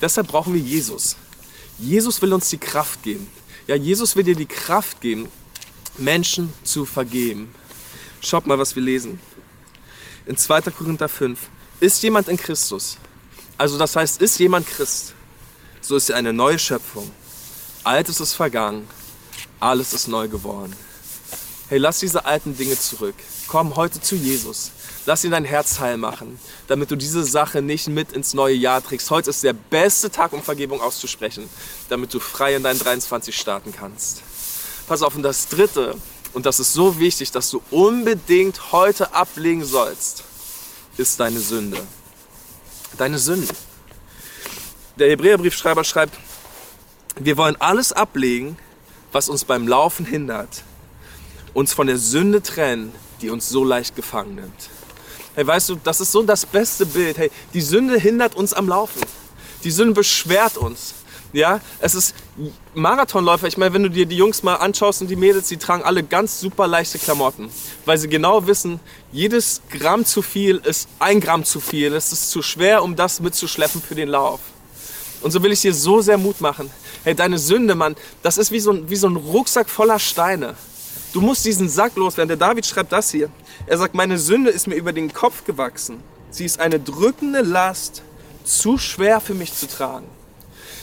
Deshalb 0.00 0.28
brauchen 0.28 0.54
wir 0.54 0.62
Jesus. 0.62 1.16
Jesus 1.78 2.22
will 2.22 2.32
uns 2.32 2.48
die 2.48 2.56
Kraft 2.56 3.02
geben. 3.02 3.28
Ja, 3.66 3.76
Jesus 3.76 4.16
will 4.16 4.24
dir 4.24 4.34
die 4.34 4.46
Kraft 4.46 5.02
geben, 5.02 5.28
Menschen 5.98 6.52
zu 6.64 6.84
vergeben. 6.84 7.54
Schaut 8.20 8.46
mal, 8.46 8.58
was 8.58 8.74
wir 8.76 8.82
lesen. 8.82 9.20
In 10.26 10.36
2. 10.36 10.62
Korinther 10.62 11.08
5. 11.08 11.38
Ist 11.80 12.02
jemand 12.02 12.28
in 12.28 12.36
Christus? 12.36 12.96
Also 13.58 13.78
das 13.78 13.96
heißt, 13.96 14.20
ist 14.22 14.38
jemand 14.38 14.66
Christ? 14.66 15.14
So 15.80 15.96
ist 15.96 16.10
er 16.10 16.16
eine 16.16 16.32
neue 16.32 16.58
Schöpfung. 16.58 17.10
Altes 17.84 18.20
ist 18.20 18.34
vergangen, 18.34 18.88
alles 19.58 19.92
ist 19.92 20.06
neu 20.06 20.28
geworden. 20.28 20.72
Hey, 21.68 21.78
lass 21.78 22.00
diese 22.00 22.24
alten 22.24 22.56
Dinge 22.56 22.78
zurück. 22.78 23.14
Komm 23.48 23.74
heute 23.76 24.00
zu 24.00 24.14
Jesus. 24.14 24.70
Lass 25.06 25.24
ihn 25.24 25.32
dein 25.32 25.44
Herz 25.44 25.80
heil 25.80 25.96
machen, 25.96 26.38
damit 26.68 26.90
du 26.92 26.96
diese 26.96 27.24
Sache 27.24 27.60
nicht 27.60 27.88
mit 27.88 28.12
ins 28.12 28.34
neue 28.34 28.54
Jahr 28.54 28.84
trägst. 28.84 29.10
Heute 29.10 29.30
ist 29.30 29.42
der 29.42 29.54
beste 29.54 30.10
Tag, 30.10 30.32
um 30.32 30.42
Vergebung 30.42 30.80
auszusprechen, 30.80 31.48
damit 31.88 32.14
du 32.14 32.20
frei 32.20 32.54
in 32.54 32.62
dein 32.62 32.78
23 32.78 33.36
starten 33.36 33.72
kannst. 33.72 34.22
Pass 34.86 35.02
auf, 35.02 35.14
und 35.14 35.22
das 35.22 35.48
Dritte, 35.48 35.96
und 36.32 36.46
das 36.46 36.60
ist 36.60 36.72
so 36.72 36.98
wichtig, 36.98 37.30
dass 37.30 37.50
du 37.50 37.62
unbedingt 37.70 38.72
heute 38.72 39.14
ablegen 39.14 39.64
sollst, 39.64 40.24
ist 40.96 41.20
deine 41.20 41.40
Sünde. 41.40 41.78
Deine 42.98 43.18
Sünde. 43.18 43.54
Der 44.98 45.08
Hebräerbriefschreiber 45.10 45.84
schreibt, 45.84 46.16
wir 47.16 47.36
wollen 47.36 47.56
alles 47.60 47.92
ablegen, 47.92 48.56
was 49.12 49.28
uns 49.28 49.44
beim 49.44 49.68
Laufen 49.68 50.06
hindert, 50.06 50.62
uns 51.54 51.72
von 51.72 51.86
der 51.86 51.98
Sünde 51.98 52.42
trennen, 52.42 52.94
die 53.20 53.30
uns 53.30 53.48
so 53.48 53.64
leicht 53.64 53.94
gefangen 53.94 54.34
nimmt. 54.34 54.70
Hey, 55.34 55.46
weißt 55.46 55.70
du, 55.70 55.76
das 55.76 56.00
ist 56.00 56.12
so 56.12 56.22
das 56.22 56.44
beste 56.44 56.84
Bild. 56.84 57.16
Hey, 57.16 57.30
die 57.54 57.62
Sünde 57.62 57.98
hindert 57.98 58.34
uns 58.34 58.52
am 58.52 58.68
Laufen. 58.68 59.00
Die 59.64 59.70
Sünde 59.70 59.94
beschwert 59.94 60.58
uns. 60.58 60.94
Ja, 61.32 61.60
es 61.80 61.94
ist 61.94 62.14
Marathonläufer. 62.74 63.46
Ich 63.46 63.56
meine, 63.56 63.72
wenn 63.72 63.82
du 63.84 63.88
dir 63.88 64.04
die 64.04 64.16
Jungs 64.16 64.42
mal 64.42 64.56
anschaust 64.56 65.00
und 65.00 65.08
die 65.08 65.16
Mädels, 65.16 65.48
die 65.48 65.56
tragen 65.56 65.82
alle 65.82 66.02
ganz 66.02 66.40
super 66.40 66.66
leichte 66.66 66.98
Klamotten, 66.98 67.48
weil 67.86 67.96
sie 67.96 68.08
genau 68.08 68.46
wissen, 68.46 68.80
jedes 69.12 69.62
Gramm 69.70 70.04
zu 70.04 70.20
viel 70.20 70.56
ist 70.56 70.88
ein 70.98 71.20
Gramm 71.20 71.44
zu 71.44 71.60
viel. 71.60 71.94
Es 71.94 72.12
ist 72.12 72.30
zu 72.30 72.42
schwer, 72.42 72.82
um 72.82 72.96
das 72.96 73.20
mitzuschleppen 73.20 73.80
für 73.80 73.94
den 73.94 74.08
Lauf. 74.08 74.40
Und 75.22 75.30
so 75.30 75.42
will 75.42 75.52
ich 75.52 75.62
dir 75.62 75.72
so 75.72 76.02
sehr 76.02 76.18
Mut 76.18 76.40
machen. 76.42 76.70
Hey, 77.02 77.14
deine 77.14 77.38
Sünde, 77.38 77.74
Mann, 77.74 77.96
das 78.22 78.36
ist 78.36 78.50
wie 78.50 78.60
so, 78.60 78.72
ein, 78.72 78.90
wie 78.90 78.96
so 78.96 79.08
ein 79.08 79.16
Rucksack 79.16 79.70
voller 79.70 79.98
Steine. 79.98 80.54
Du 81.14 81.20
musst 81.20 81.44
diesen 81.46 81.68
Sack 81.68 81.96
loswerden. 81.96 82.28
Der 82.28 82.36
David 82.36 82.66
schreibt 82.66 82.92
das 82.92 83.10
hier. 83.10 83.30
Er 83.66 83.78
sagt, 83.78 83.94
meine 83.94 84.18
Sünde 84.18 84.50
ist 84.50 84.66
mir 84.66 84.74
über 84.74 84.92
den 84.92 85.12
Kopf 85.12 85.44
gewachsen. 85.44 86.02
Sie 86.30 86.44
ist 86.44 86.60
eine 86.60 86.78
drückende 86.78 87.40
Last, 87.40 88.02
zu 88.44 88.76
schwer 88.76 89.20
für 89.20 89.34
mich 89.34 89.54
zu 89.54 89.68
tragen. 89.68 90.06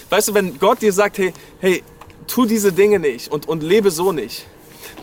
Weißt 0.09 0.29
du, 0.29 0.33
wenn 0.33 0.57
Gott 0.59 0.81
dir 0.81 0.93
sagt, 0.93 1.17
hey, 1.17 1.33
hey, 1.59 1.83
tu 2.27 2.45
diese 2.45 2.71
Dinge 2.71 2.99
nicht 2.99 3.31
und, 3.31 3.47
und 3.47 3.63
lebe 3.63 3.91
so 3.91 4.11
nicht, 4.11 4.45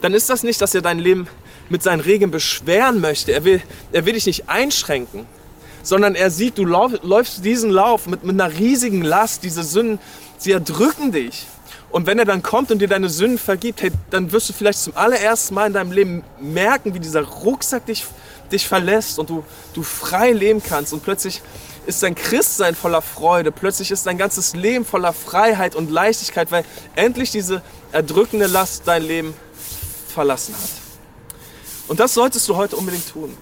dann 0.01 0.15
ist 0.15 0.29
das 0.31 0.43
nicht, 0.43 0.61
dass 0.61 0.75
er 0.75 0.83
dein 0.83 0.99
Leben 0.99 1.29
mit 1.69 1.83
seinen 1.83 2.01
Regeln 2.01 2.31
beschweren 2.31 3.01
möchte. 3.01 3.33
Er 3.33 3.45
will, 3.45 3.63
er 3.93 4.07
will 4.07 4.15
dich 4.15 4.27
nicht 4.27 4.49
einschränken, 4.49 5.27
sondern 5.83 6.15
er 6.15 6.31
sieht, 6.31 6.59
du 6.59 6.65
läufst 6.65 7.45
diesen 7.45 7.71
Lauf 7.71 8.07
mit, 8.07 8.25
mit 8.25 8.41
einer 8.41 8.57
riesigen 8.59 9.03
Last. 9.03 9.45
Diese 9.45 9.63
Sünden, 9.63 9.99
sie 10.39 10.53
erdrücken 10.53 11.13
dich. 11.13 11.47
Und 11.91 12.07
wenn 12.07 12.19
er 12.19 12.25
dann 12.25 12.43
kommt 12.43 12.71
und 12.71 12.81
dir 12.81 12.89
deine 12.89 13.09
Sünden 13.09 13.39
vergibt, 13.39 13.83
hey, 13.83 13.93
dann 14.11 14.33
wirst 14.33 14.49
du 14.49 14.53
vielleicht 14.53 14.81
zum 14.81 14.97
allerersten 14.97 15.55
Mal 15.55 15.69
in 15.69 15.73
deinem 15.73 15.93
Leben 15.93 16.25
merken, 16.41 16.95
wie 16.95 17.01
dieser 17.01 17.23
Rucksack 17.23 17.87
dich, 17.87 18.05
dich 18.51 18.67
verlässt 18.67 19.19
und 19.19 19.31
du, 19.31 19.45
du 19.73 19.83
frei 19.83 20.33
leben 20.33 20.63
kannst. 20.63 20.93
Und 20.93 21.03
plötzlich 21.03 21.43
ist 21.87 22.03
dein 22.03 22.15
Christsein 22.15 22.75
voller 22.75 23.03
Freude. 23.03 23.53
Plötzlich 23.53 23.91
ist 23.91 24.07
dein 24.07 24.19
ganzes 24.19 24.55
Leben 24.55 24.85
voller 24.85 25.13
Freiheit 25.13 25.75
und 25.75 25.91
Leichtigkeit, 25.91 26.51
weil 26.51 26.65
endlich 26.95 27.31
diese 27.31 27.63
erdrückende 27.93 28.47
Last 28.47 28.83
dein 28.87 29.03
Leben 29.03 29.35
verlassen 30.09 30.55
hat. 30.55 30.71
Und 31.89 32.01
das 32.01 32.15
solltest 32.15 32.49
du 32.49 32.57
heute 32.57 32.77
unbedingt 32.77 33.09
tun. 33.09 33.37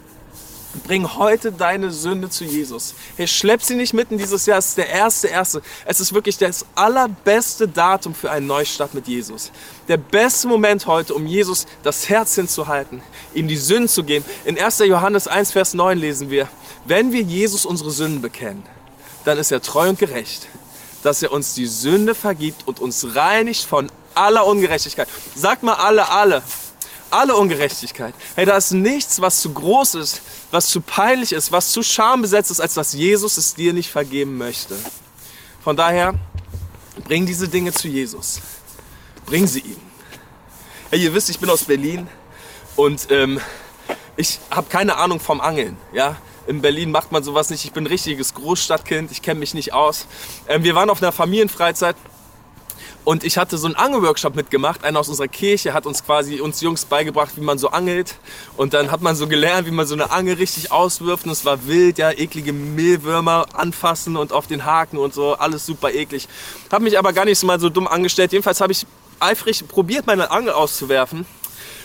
Bring 0.83 1.17
heute 1.17 1.53
deine 1.53 1.93
Sünde 1.93 2.29
zu 2.31 2.45
Jesus. 2.45 2.95
Hey, 3.17 3.29
schlepp 3.29 3.63
sie 3.63 3.77
nicht 3.77 3.95
mitten 3.95 4.19
dieses 4.19 4.45
Jahr. 4.47 4.59
Es 4.59 4.69
ist 4.69 4.79
der 4.79 4.89
erste, 4.89 5.29
erste. 5.29 5.63
Es 5.85 6.01
ist 6.01 6.13
wirklich 6.13 6.37
das 6.37 6.67
allerbeste 6.75 7.69
Datum 7.69 8.15
für 8.15 8.31
einen 8.31 8.49
Neustart 8.49 8.93
mit 8.93 9.07
Jesus. 9.07 9.53
Der 9.87 9.99
beste 9.99 10.49
Moment 10.49 10.87
heute, 10.87 11.15
um 11.15 11.27
Jesus 11.27 11.67
das 11.85 12.09
Herz 12.09 12.35
hinzuhalten, 12.35 13.03
ihm 13.35 13.47
die 13.47 13.57
Sünden 13.57 13.89
zu 13.89 14.03
geben. 14.03 14.25
In 14.45 14.59
1. 14.59 14.81
Johannes 14.81 15.29
1, 15.29 15.53
Vers 15.53 15.75
9 15.75 15.97
lesen 15.97 16.31
wir, 16.31 16.49
wenn 16.87 17.13
wir 17.13 17.23
Jesus 17.23 17.65
unsere 17.65 17.93
Sünden 17.93 18.21
bekennen, 18.21 18.65
dann 19.25 19.39
ist 19.39 19.53
er 19.53 19.63
treu 19.63 19.89
und 19.89 19.99
gerecht, 19.99 20.49
dass 21.03 21.23
er 21.23 21.33
uns 21.33 21.55
die 21.55 21.67
Sünde 21.67 22.15
vergibt 22.15 22.67
und 22.67 22.81
uns 22.81 23.15
reinigt 23.15 23.65
von 23.65 23.91
aller 24.15 24.45
Ungerechtigkeit. 24.47 25.09
Sag 25.35 25.63
mal 25.63 25.75
alle, 25.75 26.09
alle 26.11 26.43
alle 27.15 27.37
Ungerechtigkeit. 27.37 28.15
Hey, 28.35 28.45
da 28.45 28.57
ist 28.57 28.73
nichts, 28.73 29.21
was 29.21 29.41
zu 29.41 29.53
groß 29.53 29.95
ist, 29.95 30.23
was 30.51 30.67
zu 30.67 30.81
peinlich 30.81 31.33
ist, 31.33 31.53
was 31.53 31.71
zu 31.71 31.83
schambesetzt 31.83 32.51
ist, 32.51 32.61
als 32.61 32.75
dass 32.75 32.93
Jesus 32.93 33.37
es 33.37 33.55
dir 33.55 33.73
nicht 33.73 33.91
vergeben 33.91 34.37
möchte. 34.37 34.77
Von 35.63 35.77
daher, 35.77 36.15
bring 37.05 37.25
diese 37.25 37.49
Dinge 37.49 37.73
zu 37.73 37.89
Jesus. 37.89 38.41
Bring 39.27 39.47
sie 39.47 39.61
ihm. 39.61 39.81
Hey, 40.91 41.03
ihr 41.03 41.15
wisst, 41.15 41.31
ich 41.31 41.39
bin 41.39 41.49
aus 41.51 41.65
Berlin 41.65 42.09
und 42.77 43.11
ähm, 43.11 43.41
ich 44.17 44.41
habe 44.51 44.69
keine 44.69 44.97
Ahnung 44.97 45.21
vom 45.21 45.41
Angeln. 45.41 45.77
Ja? 45.93 46.17
In 46.47 46.61
Berlin 46.61 46.91
macht 46.91 47.13
man 47.13 47.23
sowas 47.23 47.49
nicht. 47.51 47.65
Ich 47.65 47.73
bin 47.73 47.85
ein 47.85 47.89
richtiges 47.89 48.35
Großstadtkind, 48.35 49.11
ich 49.11 49.23
kenne 49.23 49.41
mich 49.41 49.55
nicht 49.55 49.73
aus. 49.73 50.07
Ähm, 50.49 50.63
wir 50.65 50.75
waren 50.75 50.91
auf 50.91 51.03
einer 51.03 51.13
Familienfreizeit 51.13 51.97
und 53.05 53.23
ich 53.23 53.37
hatte 53.37 53.59
so 53.59 53.67
einen 53.67 53.77
Angelworkshop 53.77 54.35
mitgemacht. 54.35 54.83
Einer 54.83 54.99
aus 54.99 55.11
unserer 55.11 55.29
Kirche 55.29 55.75
hat 55.75 55.85
uns 55.85 56.05
quasi 56.05 56.41
uns 56.41 56.63
Jungs 56.63 56.87
beigebracht, 56.87 57.37
wie 57.37 57.43
man 57.43 57.59
so 57.59 57.69
angelt. 57.69 58.15
Und 58.57 58.73
dann 58.73 58.91
hat 58.91 59.03
man 59.03 59.15
so 59.15 59.29
gelernt, 59.29 59.67
wie 59.67 59.73
man 59.73 59.87
so 59.87 59.95
eine 59.95 60.11
Angel 60.11 60.37
richtig 60.37 60.73
auswirft. 60.73 61.27
Und 61.27 61.33
es 61.33 61.45
war 61.45 61.67
wild, 61.67 61.99
ja, 61.99 62.11
eklige 62.11 62.55
Mehlwürmer 62.55 63.47
anfassen 63.53 64.17
und 64.17 64.33
auf 64.33 64.47
den 64.47 64.65
Haken 64.65 64.97
und 64.97 65.13
so. 65.13 65.35
Alles 65.35 65.67
super 65.67 65.93
eklig. 65.93 66.29
Hab 66.73 66.81
mich 66.81 66.99
aber 66.99 67.13
gar 67.13 67.27
nicht 67.27 67.39
so 67.39 67.47
mal 67.47 67.61
so 67.61 67.69
dumm 67.69 67.87
angestellt. 67.87 68.33
Jedenfalls 68.33 68.63
habe 68.63 68.73
ich 68.73 68.87
eifrig 69.21 69.69
probiert, 69.69 70.07
meine 70.07 70.31
Angel 70.31 70.55
auszuwerfen. 70.55 71.27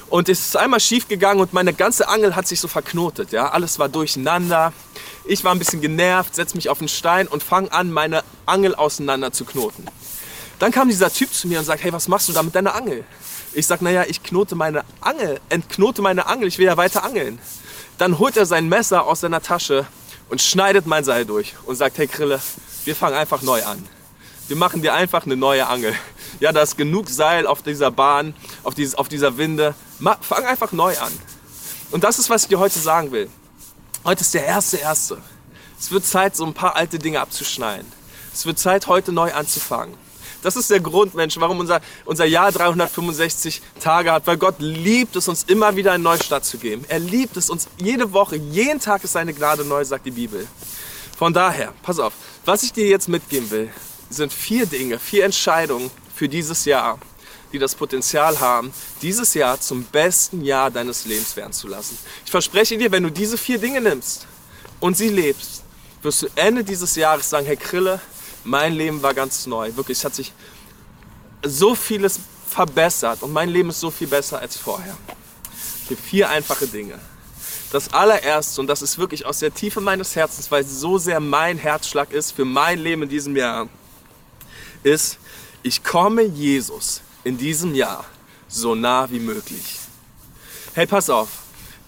Und 0.09 0.29
es 0.29 0.39
ist 0.39 0.57
einmal 0.57 0.79
schief 0.79 1.07
gegangen 1.07 1.41
und 1.41 1.53
meine 1.53 1.73
ganze 1.73 2.07
Angel 2.07 2.35
hat 2.35 2.47
sich 2.47 2.61
so 2.61 2.69
verknotet. 2.69 3.33
Ja? 3.33 3.49
Alles 3.49 3.77
war 3.77 3.89
durcheinander. 3.89 4.71
Ich 5.25 5.43
war 5.43 5.51
ein 5.51 5.59
bisschen 5.59 5.81
genervt, 5.81 6.33
setze 6.33 6.55
mich 6.55 6.69
auf 6.69 6.79
den 6.79 6.87
Stein 6.87 7.27
und 7.27 7.43
fange 7.43 7.71
an, 7.73 7.91
meine 7.91 8.23
Angel 8.45 8.73
auseinander 8.73 9.31
zu 9.33 9.43
knoten. 9.43 9.85
Dann 10.59 10.71
kam 10.71 10.89
dieser 10.89 11.11
Typ 11.11 11.33
zu 11.33 11.47
mir 11.47 11.59
und 11.59 11.65
sagt, 11.65 11.83
hey, 11.83 11.93
was 11.93 12.07
machst 12.07 12.27
du 12.27 12.33
da 12.33 12.43
mit 12.43 12.53
deiner 12.53 12.75
Angel? 12.75 13.05
Ich 13.53 13.65
sag, 13.65 13.81
naja, 13.81 14.03
ich 14.07 14.21
knote 14.21 14.55
meine 14.55 14.83
Angel, 15.01 15.39
entknote 15.49 16.01
meine 16.01 16.27
Angel, 16.27 16.47
ich 16.47 16.57
will 16.57 16.65
ja 16.65 16.77
weiter 16.77 17.03
angeln. 17.03 17.39
Dann 17.97 18.19
holt 18.19 18.37
er 18.37 18.45
sein 18.45 18.67
Messer 18.67 19.05
aus 19.05 19.21
seiner 19.21 19.41
Tasche 19.41 19.87
und 20.29 20.41
schneidet 20.41 20.85
mein 20.85 21.03
Seil 21.03 21.25
durch 21.25 21.55
und 21.65 21.75
sagt, 21.75 21.97
hey 21.97 22.07
Krille, 22.07 22.39
wir 22.85 22.95
fangen 22.95 23.15
einfach 23.15 23.41
neu 23.41 23.63
an. 23.63 23.87
Wir 24.47 24.57
machen 24.57 24.81
dir 24.81 24.93
einfach 24.93 25.25
eine 25.25 25.37
neue 25.37 25.67
Angel. 25.67 25.93
Ja, 26.39 26.51
da 26.51 26.61
ist 26.61 26.77
genug 26.77 27.09
Seil 27.09 27.47
auf 27.47 27.61
dieser 27.61 27.91
Bahn, 27.91 28.33
auf, 28.63 28.73
dieses, 28.73 28.95
auf 28.95 29.09
dieser 29.09 29.37
Winde. 29.37 29.75
fang 30.21 30.45
einfach 30.45 30.71
neu 30.71 30.97
an. 30.97 31.11
Und 31.91 32.03
das 32.03 32.19
ist, 32.19 32.29
was 32.29 32.43
ich 32.43 32.49
dir 32.49 32.59
heute 32.59 32.79
sagen 32.79 33.11
will. 33.11 33.29
Heute 34.05 34.21
ist 34.21 34.33
der 34.33 34.45
erste 34.45 34.77
erste. 34.77 35.17
Es 35.79 35.91
wird 35.91 36.05
Zeit, 36.05 36.35
so 36.35 36.45
ein 36.45 36.53
paar 36.53 36.75
alte 36.75 36.99
Dinge 36.99 37.19
abzuschneiden. 37.19 37.91
Es 38.33 38.45
wird 38.45 38.59
Zeit, 38.59 38.87
heute 38.87 39.11
neu 39.11 39.33
anzufangen. 39.33 39.95
Das 40.41 40.55
ist 40.55 40.69
der 40.69 40.79
Grund, 40.79 41.15
Mensch, 41.15 41.35
warum 41.39 41.59
unser, 41.59 41.81
unser 42.05 42.25
Jahr 42.25 42.51
365 42.51 43.61
Tage 43.79 44.11
hat. 44.11 44.25
Weil 44.27 44.37
Gott 44.37 44.55
liebt 44.59 45.15
es, 45.15 45.27
uns 45.27 45.43
immer 45.43 45.75
wieder 45.75 45.91
einen 45.91 46.03
Neustart 46.03 46.45
zu 46.45 46.57
geben. 46.57 46.85
Er 46.87 46.99
liebt 46.99 47.35
es 47.37 47.49
uns 47.49 47.67
jede 47.81 48.13
Woche, 48.13 48.37
jeden 48.37 48.79
Tag 48.79 49.03
ist 49.03 49.13
seine 49.13 49.33
Gnade 49.33 49.65
neu, 49.65 49.83
sagt 49.83 50.05
die 50.05 50.11
Bibel. 50.11 50.47
Von 51.17 51.33
daher, 51.33 51.73
pass 51.83 51.99
auf, 51.99 52.13
was 52.45 52.63
ich 52.63 52.71
dir 52.71 52.87
jetzt 52.87 53.09
mitgeben 53.09 53.51
will, 53.51 53.69
sind 54.09 54.31
vier 54.31 54.65
Dinge, 54.65 54.97
vier 54.99 55.25
Entscheidungen 55.25 55.91
für 56.15 56.29
dieses 56.29 56.63
Jahr, 56.65 56.97
die 57.51 57.59
das 57.59 57.75
Potenzial 57.75 58.39
haben, 58.39 58.71
dieses 59.01 59.33
Jahr 59.33 59.59
zum 59.59 59.83
besten 59.83 60.43
Jahr 60.43 60.71
deines 60.71 61.05
Lebens 61.05 61.35
werden 61.35 61.53
zu 61.53 61.67
lassen. 61.67 61.97
Ich 62.23 62.31
verspreche 62.31 62.77
dir, 62.77 62.91
wenn 62.91 63.03
du 63.03 63.11
diese 63.11 63.37
vier 63.37 63.57
Dinge 63.57 63.81
nimmst 63.81 64.27
und 64.79 64.95
sie 64.95 65.09
lebst, 65.09 65.63
wirst 66.01 66.21
du 66.21 66.27
Ende 66.35 66.63
dieses 66.63 66.95
Jahres 66.95 67.29
sagen, 67.29 67.45
Herr 67.45 67.57
Krille, 67.57 67.99
mein 68.43 68.73
Leben 68.73 69.01
war 69.01 69.13
ganz 69.13 69.45
neu. 69.45 69.75
Wirklich, 69.75 69.97
es 69.99 70.05
hat 70.05 70.15
sich 70.15 70.33
so 71.43 71.75
vieles 71.75 72.19
verbessert 72.47 73.23
und 73.23 73.31
mein 73.31 73.49
Leben 73.49 73.69
ist 73.69 73.79
so 73.79 73.91
viel 73.91 74.07
besser 74.07 74.39
als 74.39 74.57
vorher. 74.57 74.97
Hier 75.87 75.97
vier 75.97 76.29
einfache 76.29 76.67
Dinge. 76.67 76.99
Das 77.71 77.93
allererste, 77.93 78.61
und 78.61 78.67
das 78.67 78.81
ist 78.81 78.97
wirklich 78.97 79.25
aus 79.25 79.39
der 79.39 79.53
Tiefe 79.53 79.79
meines 79.79 80.15
Herzens, 80.15 80.49
weil 80.49 80.63
es 80.63 80.79
so 80.79 80.97
sehr 80.97 81.19
mein 81.19 81.57
Herzschlag 81.57 82.11
ist 82.11 82.31
für 82.31 82.45
mein 82.45 82.79
Leben 82.79 83.03
in 83.03 83.09
diesem 83.09 83.35
Jahr, 83.35 83.67
ist, 84.81 85.19
ich 85.61 85.83
komme 85.83 86.23
Jesus 86.23 87.01
in 87.23 87.37
diesem 87.37 87.75
Jahr 87.75 88.05
so 88.47 88.73
nah 88.73 89.09
wie 89.11 89.19
möglich. 89.19 89.77
Hey, 90.73 90.87
pass 90.87 91.09
auf. 91.09 91.29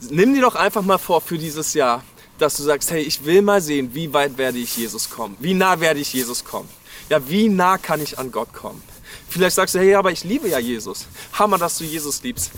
Nimm 0.09 0.33
dir 0.33 0.41
doch 0.41 0.55
einfach 0.55 0.81
mal 0.81 0.97
vor 0.97 1.21
für 1.21 1.37
dieses 1.37 1.73
Jahr, 1.73 2.03
dass 2.41 2.57
du 2.57 2.63
sagst, 2.63 2.91
hey, 2.91 3.01
ich 3.01 3.23
will 3.23 3.41
mal 3.41 3.61
sehen, 3.61 3.93
wie 3.93 4.11
weit 4.13 4.37
werde 4.37 4.57
ich 4.57 4.75
Jesus 4.75 5.09
kommen? 5.09 5.35
Wie 5.39 5.53
nah 5.53 5.79
werde 5.79 5.99
ich 5.99 6.13
Jesus 6.13 6.43
kommen? 6.43 6.69
Ja, 7.09 7.27
wie 7.29 7.49
nah 7.49 7.77
kann 7.77 8.01
ich 8.01 8.17
an 8.17 8.31
Gott 8.31 8.53
kommen? 8.53 8.81
Vielleicht 9.29 9.55
sagst 9.55 9.75
du, 9.75 9.79
hey, 9.79 9.95
aber 9.95 10.11
ich 10.11 10.23
liebe 10.23 10.47
ja 10.49 10.59
Jesus. 10.59 11.05
Hammer, 11.33 11.57
dass 11.57 11.77
du 11.77 11.83
Jesus 11.83 12.23
liebst. 12.23 12.51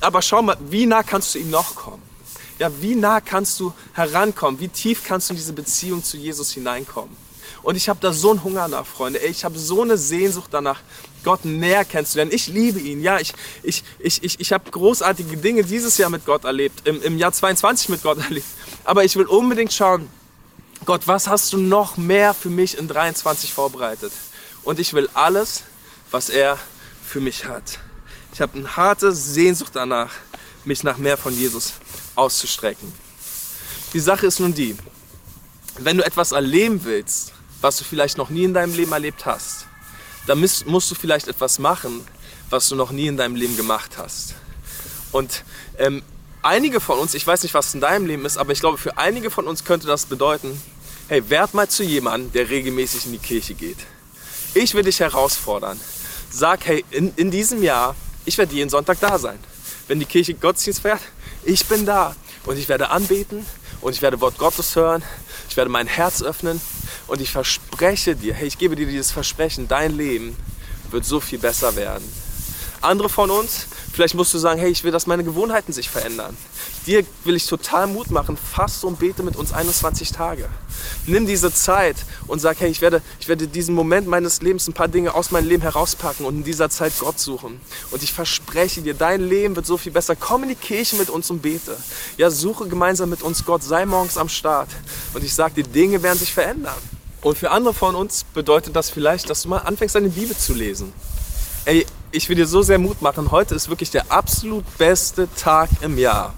Aber 0.00 0.22
schau 0.22 0.42
mal, 0.42 0.56
wie 0.68 0.86
nah 0.86 1.02
kannst 1.02 1.34
du 1.34 1.38
ihm 1.38 1.50
noch 1.50 1.74
kommen? 1.74 2.02
Ja, 2.58 2.70
wie 2.80 2.94
nah 2.94 3.20
kannst 3.20 3.60
du 3.60 3.72
herankommen? 3.92 4.58
Wie 4.60 4.68
tief 4.68 5.04
kannst 5.04 5.28
du 5.28 5.34
in 5.34 5.38
diese 5.38 5.52
Beziehung 5.52 6.02
zu 6.02 6.16
Jesus 6.16 6.50
hineinkommen? 6.50 7.16
Und 7.68 7.76
ich 7.76 7.90
habe 7.90 8.00
da 8.00 8.14
so 8.14 8.30
einen 8.30 8.42
Hunger 8.44 8.66
nach, 8.66 8.86
Freunde. 8.86 9.18
ich 9.18 9.44
habe 9.44 9.58
so 9.58 9.82
eine 9.82 9.98
Sehnsucht 9.98 10.48
danach, 10.52 10.80
Gott 11.22 11.44
näher 11.44 11.84
kennenzulernen. 11.84 12.32
Ich 12.32 12.46
liebe 12.46 12.80
ihn. 12.80 13.02
Ja, 13.02 13.20
ich, 13.20 13.34
ich, 13.62 13.84
ich, 13.98 14.22
ich, 14.22 14.40
ich 14.40 14.52
habe 14.54 14.70
großartige 14.70 15.36
Dinge 15.36 15.62
dieses 15.62 15.98
Jahr 15.98 16.08
mit 16.08 16.24
Gott 16.24 16.46
erlebt, 16.46 16.88
im, 16.88 17.02
im 17.02 17.18
Jahr 17.18 17.30
22 17.30 17.90
mit 17.90 18.02
Gott 18.02 18.16
erlebt. 18.24 18.46
Aber 18.84 19.04
ich 19.04 19.16
will 19.16 19.26
unbedingt 19.26 19.70
schauen, 19.74 20.08
Gott, 20.86 21.02
was 21.04 21.28
hast 21.28 21.52
du 21.52 21.58
noch 21.58 21.98
mehr 21.98 22.32
für 22.32 22.48
mich 22.48 22.78
in 22.78 22.88
23 22.88 23.52
vorbereitet? 23.52 24.12
Und 24.62 24.80
ich 24.80 24.94
will 24.94 25.10
alles, 25.12 25.64
was 26.10 26.30
er 26.30 26.56
für 27.04 27.20
mich 27.20 27.44
hat. 27.44 27.80
Ich 28.32 28.40
habe 28.40 28.56
eine 28.56 28.78
harte 28.78 29.12
Sehnsucht 29.12 29.72
danach, 29.74 30.12
mich 30.64 30.84
nach 30.84 30.96
mehr 30.96 31.18
von 31.18 31.34
Jesus 31.34 31.74
auszustrecken. 32.14 32.90
Die 33.92 34.00
Sache 34.00 34.24
ist 34.24 34.40
nun 34.40 34.54
die, 34.54 34.74
wenn 35.76 35.98
du 35.98 36.06
etwas 36.06 36.32
erleben 36.32 36.80
willst, 36.84 37.34
was 37.60 37.78
du 37.78 37.84
vielleicht 37.84 38.18
noch 38.18 38.30
nie 38.30 38.44
in 38.44 38.54
deinem 38.54 38.74
Leben 38.74 38.92
erlebt 38.92 39.26
hast, 39.26 39.66
dann 40.26 40.38
musst 40.38 40.90
du 40.90 40.94
vielleicht 40.94 41.28
etwas 41.28 41.58
machen, 41.58 42.06
was 42.50 42.68
du 42.68 42.76
noch 42.76 42.90
nie 42.90 43.06
in 43.06 43.16
deinem 43.16 43.34
Leben 43.34 43.56
gemacht 43.56 43.98
hast. 43.98 44.34
Und 45.10 45.44
ähm, 45.78 46.02
einige 46.42 46.80
von 46.80 46.98
uns, 46.98 47.14
ich 47.14 47.26
weiß 47.26 47.42
nicht, 47.42 47.54
was 47.54 47.74
in 47.74 47.80
deinem 47.80 48.06
Leben 48.06 48.24
ist, 48.24 48.36
aber 48.36 48.52
ich 48.52 48.60
glaube, 48.60 48.78
für 48.78 48.98
einige 48.98 49.30
von 49.30 49.46
uns 49.46 49.64
könnte 49.64 49.86
das 49.86 50.06
bedeuten, 50.06 50.60
hey, 51.08 51.28
werd 51.30 51.54
mal 51.54 51.68
zu 51.68 51.82
jemandem, 51.82 52.32
der 52.32 52.50
regelmäßig 52.50 53.06
in 53.06 53.12
die 53.12 53.18
Kirche 53.18 53.54
geht. 53.54 53.78
Ich 54.54 54.74
will 54.74 54.82
dich 54.82 55.00
herausfordern. 55.00 55.80
Sag, 56.30 56.66
hey, 56.66 56.84
in, 56.90 57.12
in 57.16 57.30
diesem 57.30 57.62
Jahr, 57.62 57.96
ich 58.24 58.36
werde 58.36 58.54
jeden 58.54 58.68
Sonntag 58.68 59.00
da 59.00 59.18
sein. 59.18 59.38
Wenn 59.88 59.98
die 59.98 60.06
Kirche 60.06 60.34
Gottesdienst 60.34 60.82
fährt, 60.82 61.00
ich 61.44 61.64
bin 61.66 61.86
da. 61.86 62.14
Und 62.44 62.58
ich 62.58 62.68
werde 62.68 62.90
anbeten 62.90 63.44
und 63.80 63.94
ich 63.94 64.02
werde 64.02 64.20
Wort 64.20 64.36
Gottes 64.38 64.76
hören. 64.76 65.02
Ich 65.48 65.56
werde 65.56 65.70
mein 65.70 65.86
Herz 65.86 66.22
öffnen 66.22 66.60
und 67.08 67.20
ich 67.20 67.30
verspreche 67.30 68.14
dir, 68.14 68.34
hey, 68.34 68.46
ich 68.46 68.58
gebe 68.58 68.76
dir 68.76 68.86
dieses 68.86 69.10
Versprechen, 69.10 69.66
dein 69.66 69.96
Leben 69.96 70.36
wird 70.90 71.04
so 71.04 71.20
viel 71.20 71.38
besser 71.38 71.74
werden. 71.76 72.04
Andere 72.80 73.08
von 73.08 73.30
uns, 73.30 73.66
vielleicht 73.92 74.14
musst 74.14 74.32
du 74.34 74.38
sagen, 74.38 74.60
hey, 74.60 74.70
ich 74.70 74.84
will, 74.84 74.92
dass 74.92 75.06
meine 75.06 75.24
Gewohnheiten 75.24 75.72
sich 75.72 75.90
verändern. 75.90 76.36
Dir 76.86 77.04
will 77.24 77.34
ich 77.34 77.46
total 77.46 77.88
Mut 77.88 78.10
machen, 78.10 78.36
faste 78.36 78.86
und 78.86 79.00
bete 79.00 79.24
mit 79.24 79.34
uns 79.34 79.52
21 79.52 80.12
Tage. 80.12 80.48
Nimm 81.06 81.26
diese 81.26 81.52
Zeit 81.52 81.96
und 82.28 82.38
sag, 82.38 82.60
hey, 82.60 82.70
ich 82.70 82.80
werde, 82.80 83.02
ich 83.18 83.26
werde 83.26 83.48
diesen 83.48 83.74
Moment 83.74 84.06
meines 84.06 84.40
Lebens 84.42 84.68
ein 84.68 84.74
paar 84.74 84.86
Dinge 84.86 85.14
aus 85.14 85.32
meinem 85.32 85.48
Leben 85.48 85.62
herauspacken 85.62 86.24
und 86.24 86.36
in 86.36 86.44
dieser 86.44 86.70
Zeit 86.70 86.92
Gott 87.00 87.18
suchen. 87.18 87.60
Und 87.90 88.02
ich 88.04 88.12
verspreche 88.12 88.80
dir, 88.80 88.94
dein 88.94 89.28
Leben 89.28 89.56
wird 89.56 89.66
so 89.66 89.76
viel 89.76 89.92
besser. 89.92 90.14
Komm 90.14 90.44
in 90.44 90.50
die 90.50 90.54
Kirche 90.54 90.96
mit 90.96 91.10
uns 91.10 91.30
und 91.30 91.42
bete. 91.42 91.76
Ja, 92.16 92.30
suche 92.30 92.68
gemeinsam 92.68 93.10
mit 93.10 93.22
uns 93.22 93.44
Gott, 93.44 93.64
sei 93.64 93.84
morgens 93.86 94.16
am 94.16 94.28
Start. 94.28 94.68
Und 95.14 95.24
ich 95.24 95.34
sage 95.34 95.54
dir, 95.54 95.64
Dinge 95.64 96.02
werden 96.02 96.18
sich 96.18 96.32
verändern. 96.32 96.78
Und 97.20 97.36
für 97.36 97.50
andere 97.50 97.74
von 97.74 97.94
uns 97.94 98.24
bedeutet 98.32 98.76
das 98.76 98.90
vielleicht, 98.90 99.28
dass 99.28 99.42
du 99.42 99.48
mal 99.48 99.58
anfängst, 99.58 99.94
deine 99.94 100.08
Bibel 100.08 100.36
zu 100.36 100.54
lesen. 100.54 100.92
Ey, 101.64 101.84
ich 102.12 102.28
will 102.28 102.36
dir 102.36 102.46
so 102.46 102.62
sehr 102.62 102.78
Mut 102.78 103.02
machen. 103.02 103.30
Heute 103.30 103.54
ist 103.54 103.68
wirklich 103.68 103.90
der 103.90 104.10
absolut 104.10 104.64
beste 104.78 105.28
Tag 105.34 105.68
im 105.80 105.98
Jahr, 105.98 106.32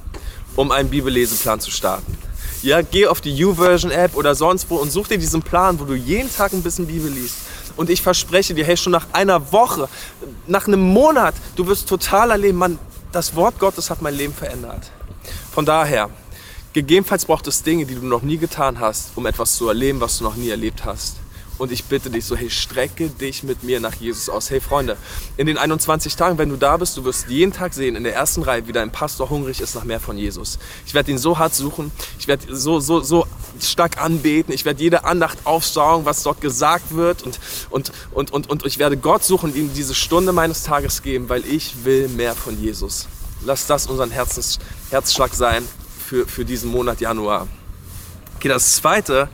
um 0.57 0.71
einen 0.71 0.89
Bibelleseplan 0.89 1.61
zu 1.61 1.71
starten. 1.71 2.17
Ja, 2.63 2.83
geh 2.83 3.07
auf 3.07 3.21
die 3.21 3.35
YouVersion-App 3.35 4.17
oder 4.17 4.35
sonst 4.35 4.69
wo 4.69 4.77
und 4.77 4.91
such 4.91 5.09
dir 5.09 5.19
diesen 5.19 5.43
Plan, 5.43 5.79
wo 5.81 5.85
du 5.85 5.95
jeden 5.95 6.35
Tag 6.35 6.53
ein 6.53 6.63
bisschen 6.63 6.87
Bibel 6.87 7.11
liest. 7.11 7.37
Und 7.77 7.89
ich 7.89 8.03
verspreche 8.03 8.55
dir, 8.55 8.65
hey, 8.65 8.77
schon 8.77 8.93
nach 8.93 9.07
einer 9.13 9.53
Woche, 9.53 9.89
nach 10.47 10.67
einem 10.67 10.81
Monat, 10.81 11.35
du 11.57 11.67
wirst 11.67 11.89
total 11.89 12.33
erleben, 12.33 12.59
Mann, 12.59 12.79
das 13.13 13.35
Wort 13.35 13.59
Gottes 13.59 13.91
hat 13.91 14.03
mein 14.03 14.15
Leben 14.15 14.35
verändert. 14.35 14.91
Von 15.53 15.65
daher, 15.65 16.11
gegebenenfalls 16.73 17.25
braucht 17.25 17.47
es 17.47 17.63
Dinge, 17.63 17.87
die 17.87 17.95
du 17.95 18.07
noch 18.07 18.23
nie 18.23 18.39
getan 18.39 18.81
hast, 18.81 19.13
um 19.17 19.27
etwas 19.27 19.57
zu 19.57 19.69
erleben, 19.69 20.01
was 20.01 20.19
du 20.19 20.25
noch 20.25 20.37
nie 20.37 20.51
erlebt 20.51 20.85
hast. 20.85 21.17
Und 21.59 21.73
ich 21.73 21.85
bitte 21.85 22.09
dich 22.09 22.25
so, 22.25 22.37
hey, 22.37 22.49
strecke 22.49 23.11
dich 23.11 23.43
mit 23.43 23.65
mir 23.65 23.81
nach 23.81 23.95
Jesus 23.95 24.31
aus. 24.31 24.49
Hey 24.49 24.63
Freunde, 24.63 24.97
in 25.37 25.47
den 25.47 25.59
21 25.59 26.17
Tagen, 26.17 26.39
wenn 26.39 26.49
du 26.49 26.57
da 26.57 26.79
bist, 26.79 26.97
du 26.97 27.05
wirst 27.05 27.29
jeden 27.29 27.53
Tag 27.53 27.75
sehen, 27.75 27.97
in 27.97 28.05
der 28.05 28.15
ersten 28.15 28.43
Reihe, 28.43 28.67
wie 28.67 28.73
dein 28.73 28.91
Pastor 28.91 29.29
hungrig 29.29 29.61
ist 29.61 29.75
nach 29.75 29.85
mehr 29.85 30.01
von 30.01 30.17
Jesus. 30.17 30.59
Ich 30.87 30.95
werde 30.95 31.11
ihn 31.11 31.19
so 31.19 31.39
hart 31.39 31.55
suchen, 31.55 31.93
ich 32.19 32.29
werde 32.29 32.57
so, 32.57 32.81
so, 32.81 33.03
so 33.03 33.27
stark 33.61 34.03
anbeten, 34.03 34.55
ich 34.55 34.65
werde 34.65 34.83
jede 34.83 35.05
Andacht 35.05 35.37
aufsaugen, 35.45 36.07
was 36.07 36.23
dort 36.23 36.41
gesagt 36.41 36.95
wird 36.95 37.25
und, 37.25 37.39
und, 37.69 37.93
und, 38.13 38.33
und, 38.33 38.49
und 38.49 38.65
ich 38.65 38.79
werde 38.79 38.97
Gott 38.97 39.23
suchen 39.23 39.55
ihm 39.55 39.71
diese 39.75 39.95
Stunde 39.95 40.33
meines 40.33 40.63
Tages 40.63 41.03
geben, 41.03 41.29
weil 41.29 41.45
ich 41.45 41.85
will 41.85 42.09
mehr 42.09 42.35
von 42.35 42.59
Jesus. 42.59 43.07
Lass 43.45 43.67
das 43.67 43.87
unseren 43.87 44.11
Herzens, 44.11 44.61
Herzschlag 44.91 45.35
sein 45.35 45.69
für, 46.11 46.27
für 46.27 46.45
diesen 46.45 46.73
Monat 46.73 47.01
Januar. 47.01 47.47
Okay, 48.35 48.49
das 48.49 48.75
Zweite, 48.75 49.29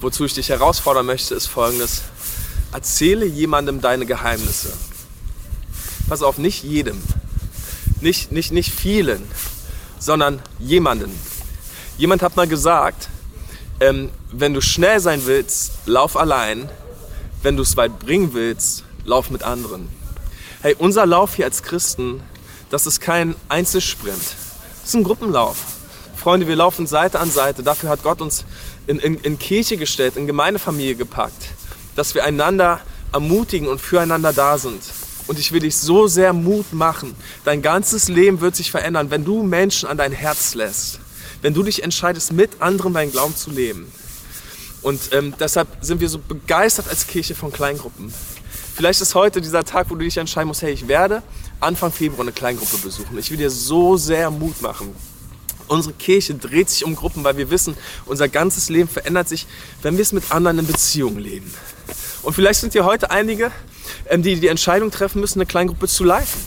wozu 0.00 0.24
ich 0.24 0.32
dich 0.32 0.48
herausfordern 0.48 1.04
möchte, 1.04 1.34
ist 1.34 1.48
folgendes. 1.48 2.02
Erzähle 2.72 3.26
jemandem 3.26 3.80
deine 3.80 4.06
Geheimnisse. 4.06 4.72
Pass 6.08 6.22
auf, 6.22 6.38
nicht 6.38 6.62
jedem, 6.62 7.02
nicht, 8.00 8.30
nicht, 8.30 8.52
nicht 8.52 8.72
vielen, 8.72 9.28
sondern 9.98 10.40
jemanden. 10.60 11.10
Jemand 11.98 12.22
hat 12.22 12.36
mal 12.36 12.46
gesagt, 12.46 13.08
ähm, 13.80 14.10
wenn 14.30 14.54
du 14.54 14.60
schnell 14.60 15.00
sein 15.00 15.22
willst, 15.26 15.72
lauf 15.86 16.16
allein. 16.16 16.68
Wenn 17.42 17.56
du 17.56 17.64
es 17.64 17.76
weit 17.76 17.98
bringen 17.98 18.34
willst, 18.34 18.84
lauf 19.04 19.30
mit 19.30 19.42
anderen. 19.42 19.88
Hey, 20.62 20.76
unser 20.78 21.06
Lauf 21.06 21.34
hier 21.34 21.46
als 21.46 21.64
Christen, 21.64 22.22
das 22.70 22.86
ist 22.86 23.00
kein 23.00 23.34
Einzelsprint. 23.48 24.36
Das 24.80 24.90
ist 24.90 24.94
ein 24.94 25.02
Gruppenlauf. 25.02 25.79
Freunde, 26.20 26.46
wir 26.46 26.56
laufen 26.56 26.86
Seite 26.86 27.18
an 27.18 27.30
Seite. 27.30 27.62
Dafür 27.62 27.88
hat 27.88 28.02
Gott 28.02 28.20
uns 28.20 28.44
in, 28.86 28.98
in, 28.98 29.14
in 29.20 29.38
Kirche 29.38 29.78
gestellt, 29.78 30.18
in 30.18 30.26
Gemeindefamilie 30.26 30.94
gepackt, 30.94 31.46
dass 31.96 32.14
wir 32.14 32.24
einander 32.24 32.80
ermutigen 33.10 33.66
und 33.66 33.80
füreinander 33.80 34.34
da 34.34 34.58
sind. 34.58 34.82
Und 35.28 35.38
ich 35.38 35.50
will 35.50 35.60
dich 35.60 35.76
so 35.76 36.08
sehr 36.08 36.34
Mut 36.34 36.74
machen. 36.74 37.14
Dein 37.46 37.62
ganzes 37.62 38.08
Leben 38.08 38.42
wird 38.42 38.54
sich 38.54 38.70
verändern, 38.70 39.10
wenn 39.10 39.24
du 39.24 39.42
Menschen 39.42 39.88
an 39.88 39.96
dein 39.96 40.12
Herz 40.12 40.54
lässt. 40.54 41.00
Wenn 41.40 41.54
du 41.54 41.62
dich 41.62 41.82
entscheidest, 41.82 42.34
mit 42.34 42.60
anderen 42.60 42.92
deinen 42.92 43.12
Glauben 43.12 43.34
zu 43.34 43.50
leben. 43.50 43.90
Und 44.82 45.00
ähm, 45.12 45.32
deshalb 45.40 45.68
sind 45.80 46.02
wir 46.02 46.10
so 46.10 46.18
begeistert 46.18 46.88
als 46.88 47.06
Kirche 47.06 47.34
von 47.34 47.50
Kleingruppen. 47.50 48.12
Vielleicht 48.74 49.00
ist 49.00 49.14
heute 49.14 49.40
dieser 49.40 49.64
Tag, 49.64 49.88
wo 49.88 49.94
du 49.94 50.04
dich 50.04 50.18
entscheiden 50.18 50.48
musst, 50.48 50.60
hey, 50.60 50.72
ich 50.72 50.86
werde 50.86 51.22
Anfang 51.60 51.90
Februar 51.90 52.22
eine 52.22 52.32
Kleingruppe 52.32 52.76
besuchen. 52.76 53.16
Ich 53.16 53.30
will 53.30 53.38
dir 53.38 53.50
so 53.50 53.96
sehr 53.96 54.30
Mut 54.30 54.60
machen. 54.60 54.94
Unsere 55.70 55.94
Kirche 55.94 56.34
dreht 56.34 56.68
sich 56.68 56.84
um 56.84 56.96
Gruppen, 56.96 57.22
weil 57.22 57.36
wir 57.36 57.48
wissen, 57.48 57.76
unser 58.04 58.28
ganzes 58.28 58.68
Leben 58.70 58.88
verändert 58.88 59.28
sich, 59.28 59.46
wenn 59.82 59.96
wir 59.96 60.02
es 60.02 60.10
mit 60.10 60.32
anderen 60.32 60.58
in 60.58 60.66
Beziehung 60.66 61.16
leben. 61.16 61.48
Und 62.22 62.32
vielleicht 62.32 62.58
sind 62.58 62.72
hier 62.72 62.84
heute 62.84 63.12
einige, 63.12 63.52
ähm, 64.08 64.20
die 64.24 64.40
die 64.40 64.48
Entscheidung 64.48 64.90
treffen 64.90 65.20
müssen, 65.20 65.38
eine 65.38 65.46
Kleingruppe 65.46 65.86
zu 65.86 66.02
leiten. 66.02 66.40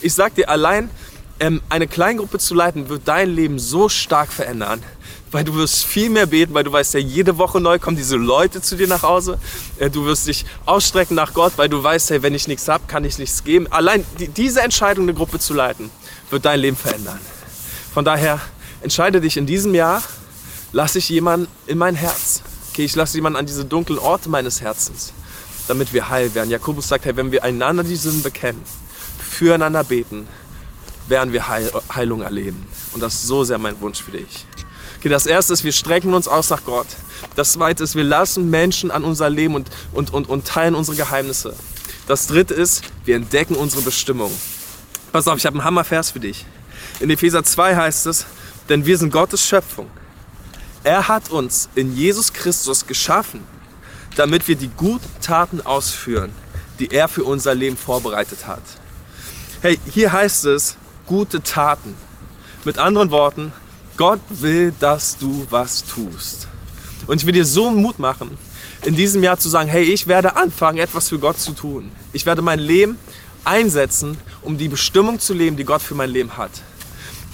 Ich 0.00 0.14
sag 0.14 0.34
dir, 0.34 0.50
allein 0.50 0.90
ähm, 1.38 1.62
eine 1.68 1.86
Kleingruppe 1.86 2.40
zu 2.40 2.56
leiten, 2.56 2.88
wird 2.88 3.02
dein 3.06 3.30
Leben 3.30 3.60
so 3.60 3.88
stark 3.88 4.32
verändern, 4.32 4.82
weil 5.30 5.44
du 5.44 5.54
wirst 5.54 5.84
viel 5.84 6.10
mehr 6.10 6.26
beten, 6.26 6.52
weil 6.52 6.64
du 6.64 6.72
weißt 6.72 6.94
ja, 6.94 7.00
jede 7.00 7.38
Woche 7.38 7.60
neu 7.60 7.78
kommen 7.78 7.96
diese 7.96 8.16
Leute 8.16 8.60
zu 8.62 8.74
dir 8.74 8.88
nach 8.88 9.04
Hause. 9.04 9.38
Äh, 9.78 9.90
du 9.90 10.06
wirst 10.06 10.26
dich 10.26 10.44
ausstrecken 10.64 11.14
nach 11.14 11.34
Gott, 11.34 11.52
weil 11.54 11.68
du 11.68 11.80
weißt, 11.80 12.10
hey, 12.10 12.20
wenn 12.20 12.34
ich 12.34 12.48
nichts 12.48 12.66
habe, 12.66 12.82
kann 12.88 13.04
ich 13.04 13.16
nichts 13.18 13.44
geben. 13.44 13.70
Allein 13.70 14.04
die, 14.18 14.26
diese 14.26 14.60
Entscheidung, 14.62 15.04
eine 15.04 15.14
Gruppe 15.14 15.38
zu 15.38 15.54
leiten, 15.54 15.88
wird 16.30 16.44
dein 16.44 16.58
Leben 16.58 16.76
verändern. 16.76 17.20
Von 17.94 18.04
daher 18.04 18.40
entscheide 18.86 19.20
dich 19.20 19.36
in 19.36 19.46
diesem 19.46 19.74
Jahr, 19.74 20.00
lasse 20.70 20.98
ich 20.98 21.08
jemanden 21.08 21.48
in 21.66 21.76
mein 21.76 21.96
Herz. 21.96 22.42
Okay, 22.70 22.84
ich 22.84 22.94
lasse 22.94 23.16
jemanden 23.16 23.36
an 23.36 23.44
diese 23.44 23.64
dunklen 23.64 23.98
Orte 23.98 24.28
meines 24.28 24.60
Herzens, 24.60 25.12
damit 25.66 25.92
wir 25.92 26.08
heil 26.08 26.32
werden. 26.36 26.50
Jakobus 26.50 26.86
sagt, 26.86 27.04
hey, 27.04 27.16
wenn 27.16 27.32
wir 27.32 27.42
einander 27.42 27.82
die 27.82 27.96
Sünden 27.96 28.22
bekennen, 28.22 28.62
füreinander 29.18 29.82
beten, 29.82 30.28
werden 31.08 31.32
wir 31.32 31.48
Heil 31.48 31.68
Heilung 31.92 32.22
erleben. 32.22 32.64
Und 32.92 33.02
das 33.02 33.14
ist 33.14 33.26
so 33.26 33.42
sehr 33.42 33.58
mein 33.58 33.80
Wunsch 33.80 34.00
für 34.00 34.12
dich. 34.12 34.46
Okay, 34.98 35.08
das 35.08 35.26
erste 35.26 35.52
ist, 35.52 35.64
wir 35.64 35.72
strecken 35.72 36.14
uns 36.14 36.28
aus 36.28 36.50
nach 36.50 36.64
Gott. 36.64 36.86
Das 37.34 37.54
zweite 37.54 37.82
ist, 37.82 37.96
wir 37.96 38.04
lassen 38.04 38.50
Menschen 38.50 38.92
an 38.92 39.02
unser 39.02 39.28
Leben 39.28 39.56
und, 39.56 39.68
und, 39.92 40.12
und, 40.12 40.28
und 40.28 40.46
teilen 40.46 40.76
unsere 40.76 40.96
Geheimnisse. 40.96 41.56
Das 42.06 42.28
dritte 42.28 42.54
ist, 42.54 42.84
wir 43.04 43.16
entdecken 43.16 43.56
unsere 43.56 43.82
Bestimmung. 43.82 44.30
Pass 45.10 45.26
auf, 45.26 45.38
ich 45.38 45.46
habe 45.46 45.54
einen 45.54 45.64
Hammervers 45.64 46.12
für 46.12 46.20
dich. 46.20 46.46
In 47.00 47.10
Epheser 47.10 47.42
2 47.42 47.74
heißt 47.74 48.06
es, 48.06 48.26
denn 48.68 48.86
wir 48.86 48.98
sind 48.98 49.12
Gottes 49.12 49.46
Schöpfung. 49.46 49.88
Er 50.84 51.08
hat 51.08 51.30
uns 51.30 51.68
in 51.74 51.96
Jesus 51.96 52.32
Christus 52.32 52.86
geschaffen, 52.86 53.40
damit 54.16 54.46
wir 54.48 54.56
die 54.56 54.70
guten 54.76 55.08
Taten 55.20 55.60
ausführen, 55.60 56.30
die 56.78 56.92
er 56.92 57.08
für 57.08 57.24
unser 57.24 57.54
Leben 57.54 57.76
vorbereitet 57.76 58.46
hat. 58.46 58.62
Hey, 59.62 59.78
hier 59.92 60.12
heißt 60.12 60.44
es 60.46 60.76
gute 61.06 61.42
Taten. 61.42 61.94
Mit 62.64 62.78
anderen 62.78 63.10
Worten, 63.10 63.52
Gott 63.96 64.20
will, 64.28 64.72
dass 64.78 65.16
du 65.16 65.46
was 65.50 65.84
tust. 65.84 66.48
Und 67.06 67.20
ich 67.20 67.26
will 67.26 67.32
dir 67.32 67.44
so 67.44 67.70
Mut 67.70 67.98
machen, 67.98 68.36
in 68.84 68.94
diesem 68.94 69.22
Jahr 69.22 69.38
zu 69.38 69.48
sagen, 69.48 69.68
hey, 69.68 69.84
ich 69.84 70.06
werde 70.06 70.36
anfangen, 70.36 70.78
etwas 70.78 71.08
für 71.08 71.18
Gott 71.18 71.38
zu 71.38 71.52
tun. 71.52 71.90
Ich 72.12 72.26
werde 72.26 72.42
mein 72.42 72.58
Leben 72.58 72.98
einsetzen, 73.44 74.18
um 74.42 74.58
die 74.58 74.68
Bestimmung 74.68 75.18
zu 75.18 75.32
leben, 75.32 75.56
die 75.56 75.64
Gott 75.64 75.82
für 75.82 75.94
mein 75.94 76.10
Leben 76.10 76.36
hat. 76.36 76.50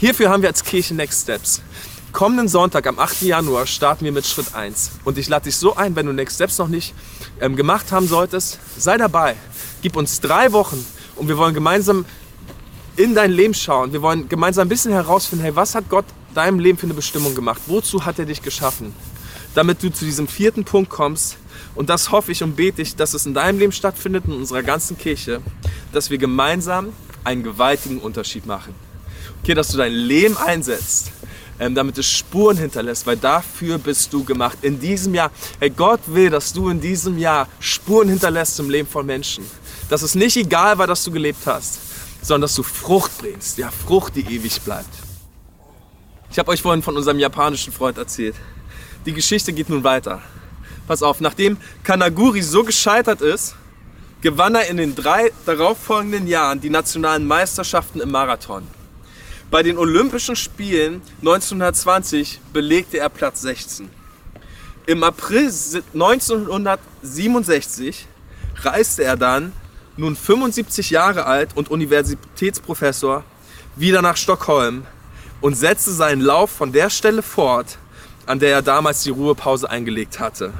Hierfür 0.02 0.30
haben 0.30 0.42
wir 0.42 0.48
als 0.48 0.64
Kirche 0.64 0.96
Next 0.96 1.22
Steps. 1.22 1.62
Kommenden 2.10 2.48
Sonntag, 2.48 2.88
am 2.88 2.98
8. 2.98 3.22
Januar, 3.22 3.68
starten 3.68 4.04
wir 4.04 4.10
mit 4.10 4.26
Schritt 4.26 4.52
1. 4.52 4.90
Und 5.04 5.16
ich 5.16 5.28
lade 5.28 5.44
dich 5.44 5.54
so 5.54 5.76
ein, 5.76 5.94
wenn 5.94 6.06
du 6.06 6.12
Next 6.12 6.34
Steps 6.34 6.58
noch 6.58 6.66
nicht 6.66 6.92
ähm, 7.40 7.54
gemacht 7.54 7.92
haben 7.92 8.08
solltest, 8.08 8.58
sei 8.76 8.96
dabei. 8.96 9.36
Gib 9.80 9.94
uns 9.94 10.20
drei 10.20 10.50
Wochen 10.50 10.84
und 11.14 11.28
wir 11.28 11.38
wollen 11.38 11.54
gemeinsam 11.54 12.04
in 12.96 13.14
dein 13.14 13.30
Leben 13.30 13.54
schauen. 13.54 13.92
Wir 13.92 14.02
wollen 14.02 14.28
gemeinsam 14.28 14.66
ein 14.66 14.68
bisschen 14.68 14.90
herausfinden, 14.90 15.44
hey, 15.44 15.54
was 15.54 15.76
hat 15.76 15.88
Gott 15.88 16.06
deinem 16.34 16.58
Leben 16.58 16.78
für 16.78 16.86
eine 16.86 16.94
Bestimmung 16.94 17.36
gemacht? 17.36 17.62
Wozu 17.68 18.04
hat 18.04 18.18
er 18.18 18.24
dich 18.24 18.42
geschaffen? 18.42 18.92
Damit 19.54 19.84
du 19.84 19.92
zu 19.92 20.04
diesem 20.04 20.26
vierten 20.26 20.64
Punkt 20.64 20.90
kommst. 20.90 21.36
Und 21.76 21.90
das 21.90 22.10
hoffe 22.10 22.32
ich 22.32 22.42
und 22.42 22.56
bete 22.56 22.82
ich, 22.82 22.96
dass 22.96 23.14
es 23.14 23.24
in 23.24 23.34
deinem 23.34 23.60
Leben 23.60 23.70
stattfindet, 23.70 24.24
in 24.26 24.32
unserer 24.32 24.64
ganzen 24.64 24.98
Kirche, 24.98 25.40
dass 25.92 26.10
wir 26.10 26.18
gemeinsam 26.18 26.88
einen 27.22 27.44
gewaltigen 27.44 27.98
Unterschied 27.98 28.46
machen. 28.46 28.74
Okay, 29.42 29.54
dass 29.54 29.68
du 29.68 29.76
dein 29.76 29.92
Leben 29.92 30.36
einsetzt, 30.36 31.10
ähm, 31.58 31.74
damit 31.74 31.98
es 31.98 32.06
Spuren 32.08 32.56
hinterlässt, 32.56 33.04
weil 33.08 33.16
dafür 33.16 33.76
bist 33.76 34.12
du 34.12 34.22
gemacht. 34.22 34.58
In 34.62 34.78
diesem 34.78 35.14
Jahr, 35.14 35.32
hey, 35.58 35.68
Gott 35.68 35.98
will, 36.06 36.30
dass 36.30 36.52
du 36.52 36.68
in 36.68 36.80
diesem 36.80 37.18
Jahr 37.18 37.48
Spuren 37.58 38.08
hinterlässt 38.08 38.60
im 38.60 38.70
Leben 38.70 38.86
von 38.86 39.04
Menschen. 39.04 39.44
Dass 39.88 40.02
es 40.02 40.14
nicht 40.14 40.36
egal 40.36 40.78
war, 40.78 40.86
dass 40.86 41.02
du 41.02 41.10
gelebt 41.10 41.44
hast, 41.44 41.80
sondern 42.22 42.42
dass 42.42 42.54
du 42.54 42.62
Frucht 42.62 43.18
bringst. 43.18 43.58
Ja, 43.58 43.72
Frucht, 43.72 44.14
die 44.14 44.20
ewig 44.20 44.60
bleibt. 44.60 44.94
Ich 46.30 46.38
habe 46.38 46.52
euch 46.52 46.62
vorhin 46.62 46.82
von 46.82 46.96
unserem 46.96 47.18
japanischen 47.18 47.72
Freund 47.72 47.98
erzählt. 47.98 48.36
Die 49.06 49.12
Geschichte 49.12 49.52
geht 49.52 49.68
nun 49.68 49.82
weiter. 49.82 50.22
Pass 50.86 51.02
auf, 51.02 51.20
nachdem 51.20 51.56
Kanaguri 51.82 52.42
so 52.42 52.62
gescheitert 52.62 53.20
ist, 53.20 53.56
gewann 54.20 54.54
er 54.54 54.68
in 54.68 54.76
den 54.76 54.94
drei 54.94 55.32
darauffolgenden 55.46 56.28
Jahren 56.28 56.60
die 56.60 56.70
nationalen 56.70 57.26
Meisterschaften 57.26 58.00
im 58.00 58.12
Marathon. 58.12 58.68
Bei 59.52 59.62
den 59.62 59.76
Olympischen 59.76 60.34
Spielen 60.34 61.02
1920 61.20 62.40
belegte 62.54 62.96
er 62.96 63.10
Platz 63.10 63.42
16. 63.42 63.90
Im 64.86 65.04
April 65.04 65.52
1967 65.92 68.06
reiste 68.62 69.04
er 69.04 69.18
dann 69.18 69.52
nun 69.98 70.16
75 70.16 70.88
Jahre 70.88 71.26
alt 71.26 71.50
und 71.54 71.70
Universitätsprofessor, 71.70 73.24
wieder 73.76 74.00
nach 74.00 74.16
Stockholm 74.16 74.86
und 75.42 75.54
setzte 75.54 75.92
seinen 75.92 76.22
Lauf 76.22 76.50
von 76.50 76.72
der 76.72 76.88
Stelle 76.88 77.20
fort, 77.20 77.76
an 78.24 78.38
der 78.38 78.52
er 78.52 78.62
damals 78.62 79.02
die 79.02 79.10
Ruhepause 79.10 79.68
eingelegt 79.68 80.18
hatte. 80.18 80.54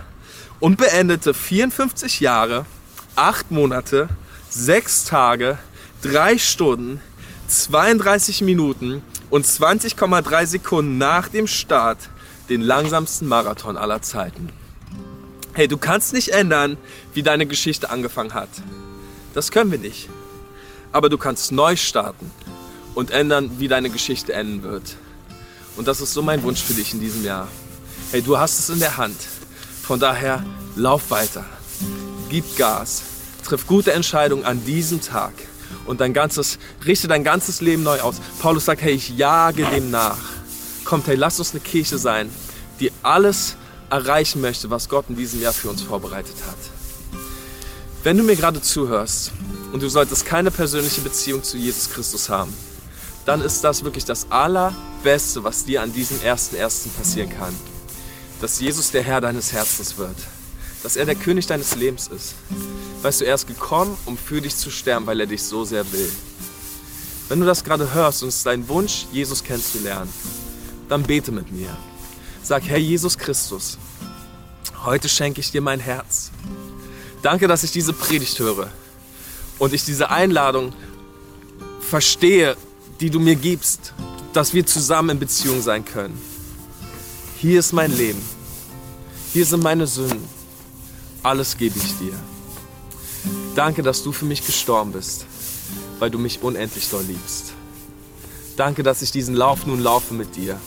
Und 0.60 0.76
beendete 0.76 1.32
54 1.32 2.20
Jahre, 2.20 2.66
8 3.16 3.52
Monate, 3.52 4.10
6 4.50 5.06
Tage, 5.06 5.56
3 6.02 6.36
Stunden, 6.36 7.00
32 7.52 8.40
Minuten 8.40 9.02
und 9.28 9.44
20,3 9.44 10.46
Sekunden 10.46 10.98
nach 10.98 11.28
dem 11.28 11.46
Start 11.46 11.98
den 12.48 12.62
langsamsten 12.62 13.28
Marathon 13.28 13.76
aller 13.76 14.00
Zeiten. 14.00 14.48
Hey, 15.52 15.68
du 15.68 15.76
kannst 15.76 16.14
nicht 16.14 16.30
ändern, 16.30 16.78
wie 17.12 17.22
deine 17.22 17.44
Geschichte 17.44 17.90
angefangen 17.90 18.32
hat. 18.32 18.48
Das 19.34 19.50
können 19.50 19.70
wir 19.70 19.78
nicht. 19.78 20.08
Aber 20.92 21.10
du 21.10 21.18
kannst 21.18 21.52
neu 21.52 21.76
starten 21.76 22.30
und 22.94 23.10
ändern, 23.10 23.50
wie 23.58 23.68
deine 23.68 23.90
Geschichte 23.90 24.32
enden 24.32 24.62
wird. 24.62 24.96
Und 25.76 25.88
das 25.88 26.00
ist 26.00 26.14
so 26.14 26.22
mein 26.22 26.42
Wunsch 26.42 26.62
für 26.62 26.74
dich 26.74 26.94
in 26.94 27.00
diesem 27.00 27.22
Jahr. 27.24 27.48
Hey, 28.10 28.22
du 28.22 28.38
hast 28.38 28.58
es 28.58 28.70
in 28.70 28.78
der 28.78 28.96
Hand. 28.96 29.16
Von 29.82 30.00
daher, 30.00 30.44
lauf 30.74 31.10
weiter. 31.10 31.44
Gib 32.30 32.56
Gas. 32.56 33.02
Triff 33.44 33.66
gute 33.66 33.92
Entscheidungen 33.92 34.44
an 34.44 34.64
diesem 34.64 35.00
Tag. 35.00 35.32
Und 35.86 36.00
dein 36.00 36.12
ganzes, 36.12 36.58
richte 36.84 37.08
dein 37.08 37.24
ganzes 37.24 37.60
Leben 37.60 37.82
neu 37.82 38.00
aus. 38.00 38.16
Paulus 38.40 38.64
sagt, 38.64 38.82
hey, 38.82 38.92
ich 38.92 39.10
jage 39.10 39.64
dem 39.66 39.90
nach. 39.90 40.18
Kommt, 40.84 41.06
hey, 41.06 41.16
lass 41.16 41.38
uns 41.38 41.52
eine 41.52 41.60
Kirche 41.60 41.98
sein, 41.98 42.30
die 42.80 42.92
alles 43.02 43.56
erreichen 43.90 44.40
möchte, 44.40 44.70
was 44.70 44.88
Gott 44.88 45.06
in 45.08 45.16
diesem 45.16 45.40
Jahr 45.40 45.52
für 45.52 45.68
uns 45.68 45.82
vorbereitet 45.82 46.36
hat. 46.46 46.56
Wenn 48.02 48.16
du 48.16 48.24
mir 48.24 48.36
gerade 48.36 48.60
zuhörst 48.60 49.30
und 49.72 49.82
du 49.82 49.88
solltest 49.88 50.26
keine 50.26 50.50
persönliche 50.50 51.02
Beziehung 51.02 51.42
zu 51.42 51.56
Jesus 51.56 51.90
Christus 51.90 52.28
haben, 52.28 52.52
dann 53.24 53.40
ist 53.40 53.62
das 53.62 53.84
wirklich 53.84 54.04
das 54.04 54.26
Allerbeste, 54.30 55.44
was 55.44 55.64
dir 55.64 55.82
an 55.82 55.92
diesem 55.92 56.20
ersten 56.22 56.56
ersten 56.56 56.90
passieren 56.90 57.30
kann. 57.30 57.54
Dass 58.40 58.58
Jesus 58.58 58.90
der 58.90 59.02
Herr 59.02 59.20
deines 59.20 59.52
Herzens 59.52 59.98
wird. 59.98 60.16
Dass 60.82 60.96
er 60.96 61.06
der 61.06 61.14
König 61.14 61.46
deines 61.46 61.76
Lebens 61.76 62.08
ist. 62.08 62.34
Weißt 63.02 63.20
du, 63.20 63.24
er 63.24 63.34
ist 63.34 63.48
gekommen, 63.48 63.98
um 64.06 64.16
für 64.16 64.40
dich 64.40 64.56
zu 64.56 64.70
sterben, 64.70 65.06
weil 65.06 65.18
er 65.18 65.26
dich 65.26 65.42
so 65.42 65.64
sehr 65.64 65.90
will. 65.92 66.10
Wenn 67.28 67.40
du 67.40 67.46
das 67.46 67.64
gerade 67.64 67.92
hörst 67.92 68.22
und 68.22 68.28
es 68.28 68.36
ist 68.36 68.46
dein 68.46 68.68
Wunsch, 68.68 69.06
Jesus 69.12 69.42
kennenzulernen, 69.42 70.12
dann 70.88 71.02
bete 71.02 71.32
mit 71.32 71.50
mir. 71.50 71.76
Sag, 72.42 72.62
Herr 72.64 72.78
Jesus 72.78 73.18
Christus, 73.18 73.78
heute 74.84 75.08
schenke 75.08 75.40
ich 75.40 75.50
dir 75.50 75.62
mein 75.62 75.80
Herz. 75.80 76.30
Danke, 77.22 77.48
dass 77.48 77.64
ich 77.64 77.72
diese 77.72 77.92
Predigt 77.92 78.38
höre 78.38 78.68
und 79.58 79.72
ich 79.72 79.84
diese 79.84 80.10
Einladung 80.10 80.72
verstehe, 81.80 82.56
die 83.00 83.10
du 83.10 83.18
mir 83.18 83.36
gibst, 83.36 83.94
dass 84.32 84.54
wir 84.54 84.64
zusammen 84.64 85.10
in 85.10 85.18
Beziehung 85.18 85.60
sein 85.60 85.84
können. 85.84 86.20
Hier 87.38 87.58
ist 87.58 87.72
mein 87.72 87.96
Leben. 87.96 88.22
Hier 89.32 89.44
sind 89.44 89.62
meine 89.62 89.86
Sünden. 89.86 90.28
Alles 91.22 91.56
gebe 91.56 91.78
ich 91.78 91.98
dir. 91.98 92.14
Danke, 93.54 93.82
dass 93.82 94.02
du 94.02 94.12
für 94.12 94.24
mich 94.24 94.46
gestorben 94.46 94.92
bist, 94.92 95.26
weil 95.98 96.10
du 96.10 96.18
mich 96.18 96.42
unendlich 96.42 96.88
doll 96.88 97.04
liebst. 97.04 97.52
Danke, 98.56 98.82
dass 98.82 99.02
ich 99.02 99.10
diesen 99.10 99.34
Lauf 99.34 99.66
nun 99.66 99.80
laufe 99.80 100.14
mit 100.14 100.36
dir 100.36 100.58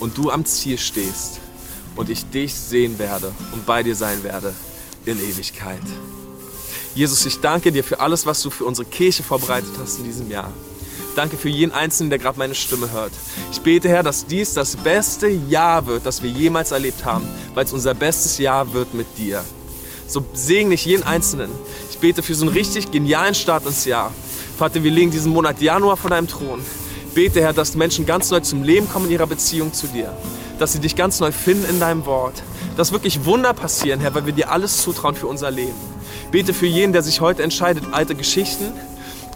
und 0.00 0.16
du 0.16 0.30
am 0.30 0.46
Ziel 0.46 0.78
stehst 0.78 1.40
und 1.94 2.08
ich 2.08 2.24
dich 2.30 2.54
sehen 2.54 2.98
werde 2.98 3.32
und 3.52 3.66
bei 3.66 3.82
dir 3.82 3.94
sein 3.94 4.22
werde 4.22 4.54
in 5.04 5.18
Ewigkeit. 5.18 5.82
Jesus, 6.94 7.26
ich 7.26 7.40
danke 7.40 7.70
dir 7.70 7.84
für 7.84 8.00
alles, 8.00 8.24
was 8.24 8.40
du 8.42 8.48
für 8.48 8.64
unsere 8.64 8.88
Kirche 8.88 9.22
vorbereitet 9.22 9.72
hast 9.78 9.98
in 9.98 10.04
diesem 10.04 10.30
Jahr. 10.30 10.50
Danke 11.16 11.36
für 11.36 11.50
jeden 11.50 11.72
Einzelnen, 11.72 12.08
der 12.08 12.18
gerade 12.18 12.38
meine 12.38 12.54
Stimme 12.54 12.90
hört. 12.92 13.12
Ich 13.52 13.60
bete, 13.60 13.88
Herr, 13.88 14.02
dass 14.02 14.24
dies 14.24 14.54
das 14.54 14.76
beste 14.76 15.28
Jahr 15.28 15.86
wird, 15.86 16.06
das 16.06 16.22
wir 16.22 16.30
jemals 16.30 16.72
erlebt 16.72 17.04
haben, 17.04 17.26
weil 17.54 17.66
es 17.66 17.72
unser 17.74 17.92
bestes 17.92 18.38
Jahr 18.38 18.72
wird 18.72 18.94
mit 18.94 19.06
dir. 19.18 19.44
So 20.08 20.24
segne 20.34 20.74
ich 20.74 20.84
jeden 20.84 21.02
Einzelnen. 21.02 21.50
Ich 21.90 21.98
bete 21.98 22.22
für 22.22 22.34
so 22.34 22.46
einen 22.46 22.54
richtig 22.54 22.90
genialen 22.90 23.34
Start 23.34 23.66
ins 23.66 23.84
Jahr. 23.84 24.12
Vater, 24.56 24.82
wir 24.82 24.90
legen 24.90 25.10
diesen 25.10 25.32
Monat 25.32 25.60
Januar 25.60 25.96
vor 25.96 26.10
deinem 26.10 26.28
Thron. 26.28 26.60
Bete, 27.14 27.40
Herr, 27.40 27.52
dass 27.52 27.74
Menschen 27.74 28.06
ganz 28.06 28.30
neu 28.30 28.40
zum 28.40 28.62
Leben 28.62 28.88
kommen 28.88 29.06
in 29.06 29.12
ihrer 29.12 29.26
Beziehung 29.26 29.72
zu 29.72 29.86
dir. 29.88 30.12
Dass 30.58 30.72
sie 30.72 30.78
dich 30.78 30.94
ganz 30.94 31.18
neu 31.18 31.32
finden 31.32 31.68
in 31.68 31.80
deinem 31.80 32.06
Wort. 32.06 32.34
Dass 32.76 32.92
wirklich 32.92 33.24
Wunder 33.24 33.52
passieren, 33.52 34.00
Herr, 34.00 34.14
weil 34.14 34.26
wir 34.26 34.32
dir 34.32 34.50
alles 34.50 34.82
zutrauen 34.82 35.16
für 35.16 35.26
unser 35.26 35.50
Leben. 35.50 35.74
Bete 36.30 36.54
für 36.54 36.66
jeden, 36.66 36.92
der 36.92 37.02
sich 37.02 37.20
heute 37.20 37.42
entscheidet, 37.42 37.84
alte 37.92 38.14
Geschichten 38.14 38.72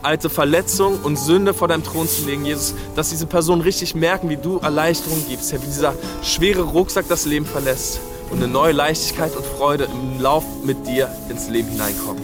alte 0.02 0.30
Verletzung 0.30 0.98
und 1.02 1.18
Sünde 1.18 1.52
vor 1.52 1.68
deinem 1.68 1.84
Thron 1.84 2.08
zu 2.08 2.24
legen, 2.24 2.46
Jesus, 2.46 2.74
dass 2.96 3.10
diese 3.10 3.26
Personen 3.26 3.60
richtig 3.60 3.94
merken, 3.94 4.30
wie 4.30 4.38
du 4.38 4.56
Erleichterung 4.56 5.22
gibst, 5.28 5.52
Herr, 5.52 5.60
wie 5.60 5.66
dieser 5.66 5.94
schwere 6.22 6.62
Rucksack 6.62 7.06
das 7.06 7.26
Leben 7.26 7.44
verlässt 7.44 8.00
und 8.30 8.42
eine 8.42 8.48
neue 8.48 8.72
Leichtigkeit 8.72 9.34
und 9.36 9.44
Freude 9.44 9.84
im 9.84 10.20
Lauf 10.20 10.44
mit 10.64 10.86
dir 10.86 11.08
ins 11.28 11.48
Leben 11.48 11.68
hineinkommt. 11.68 12.20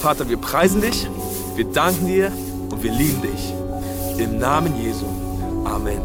Vater, 0.00 0.28
wir 0.28 0.36
preisen 0.36 0.80
dich, 0.80 1.06
wir 1.54 1.64
danken 1.64 2.06
dir 2.06 2.32
und 2.70 2.82
wir 2.82 2.92
lieben 2.92 3.22
dich. 3.22 3.52
Im 4.18 4.38
Namen 4.38 4.74
Jesu. 4.82 5.06
Amen. 5.64 6.00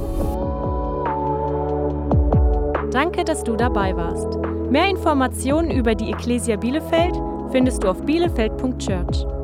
Danke, 2.91 3.25
dass 3.25 3.43
du 3.43 3.55
dabei 3.55 3.95
warst. 3.95 4.37
Mehr 4.69 4.89
Informationen 4.89 5.71
über 5.71 5.95
die 5.95 6.11
Ecclesia 6.11 6.55
Bielefeld 6.55 7.15
findest 7.51 7.83
du 7.83 7.89
auf 7.89 8.01
bielefeld.church. 8.01 9.36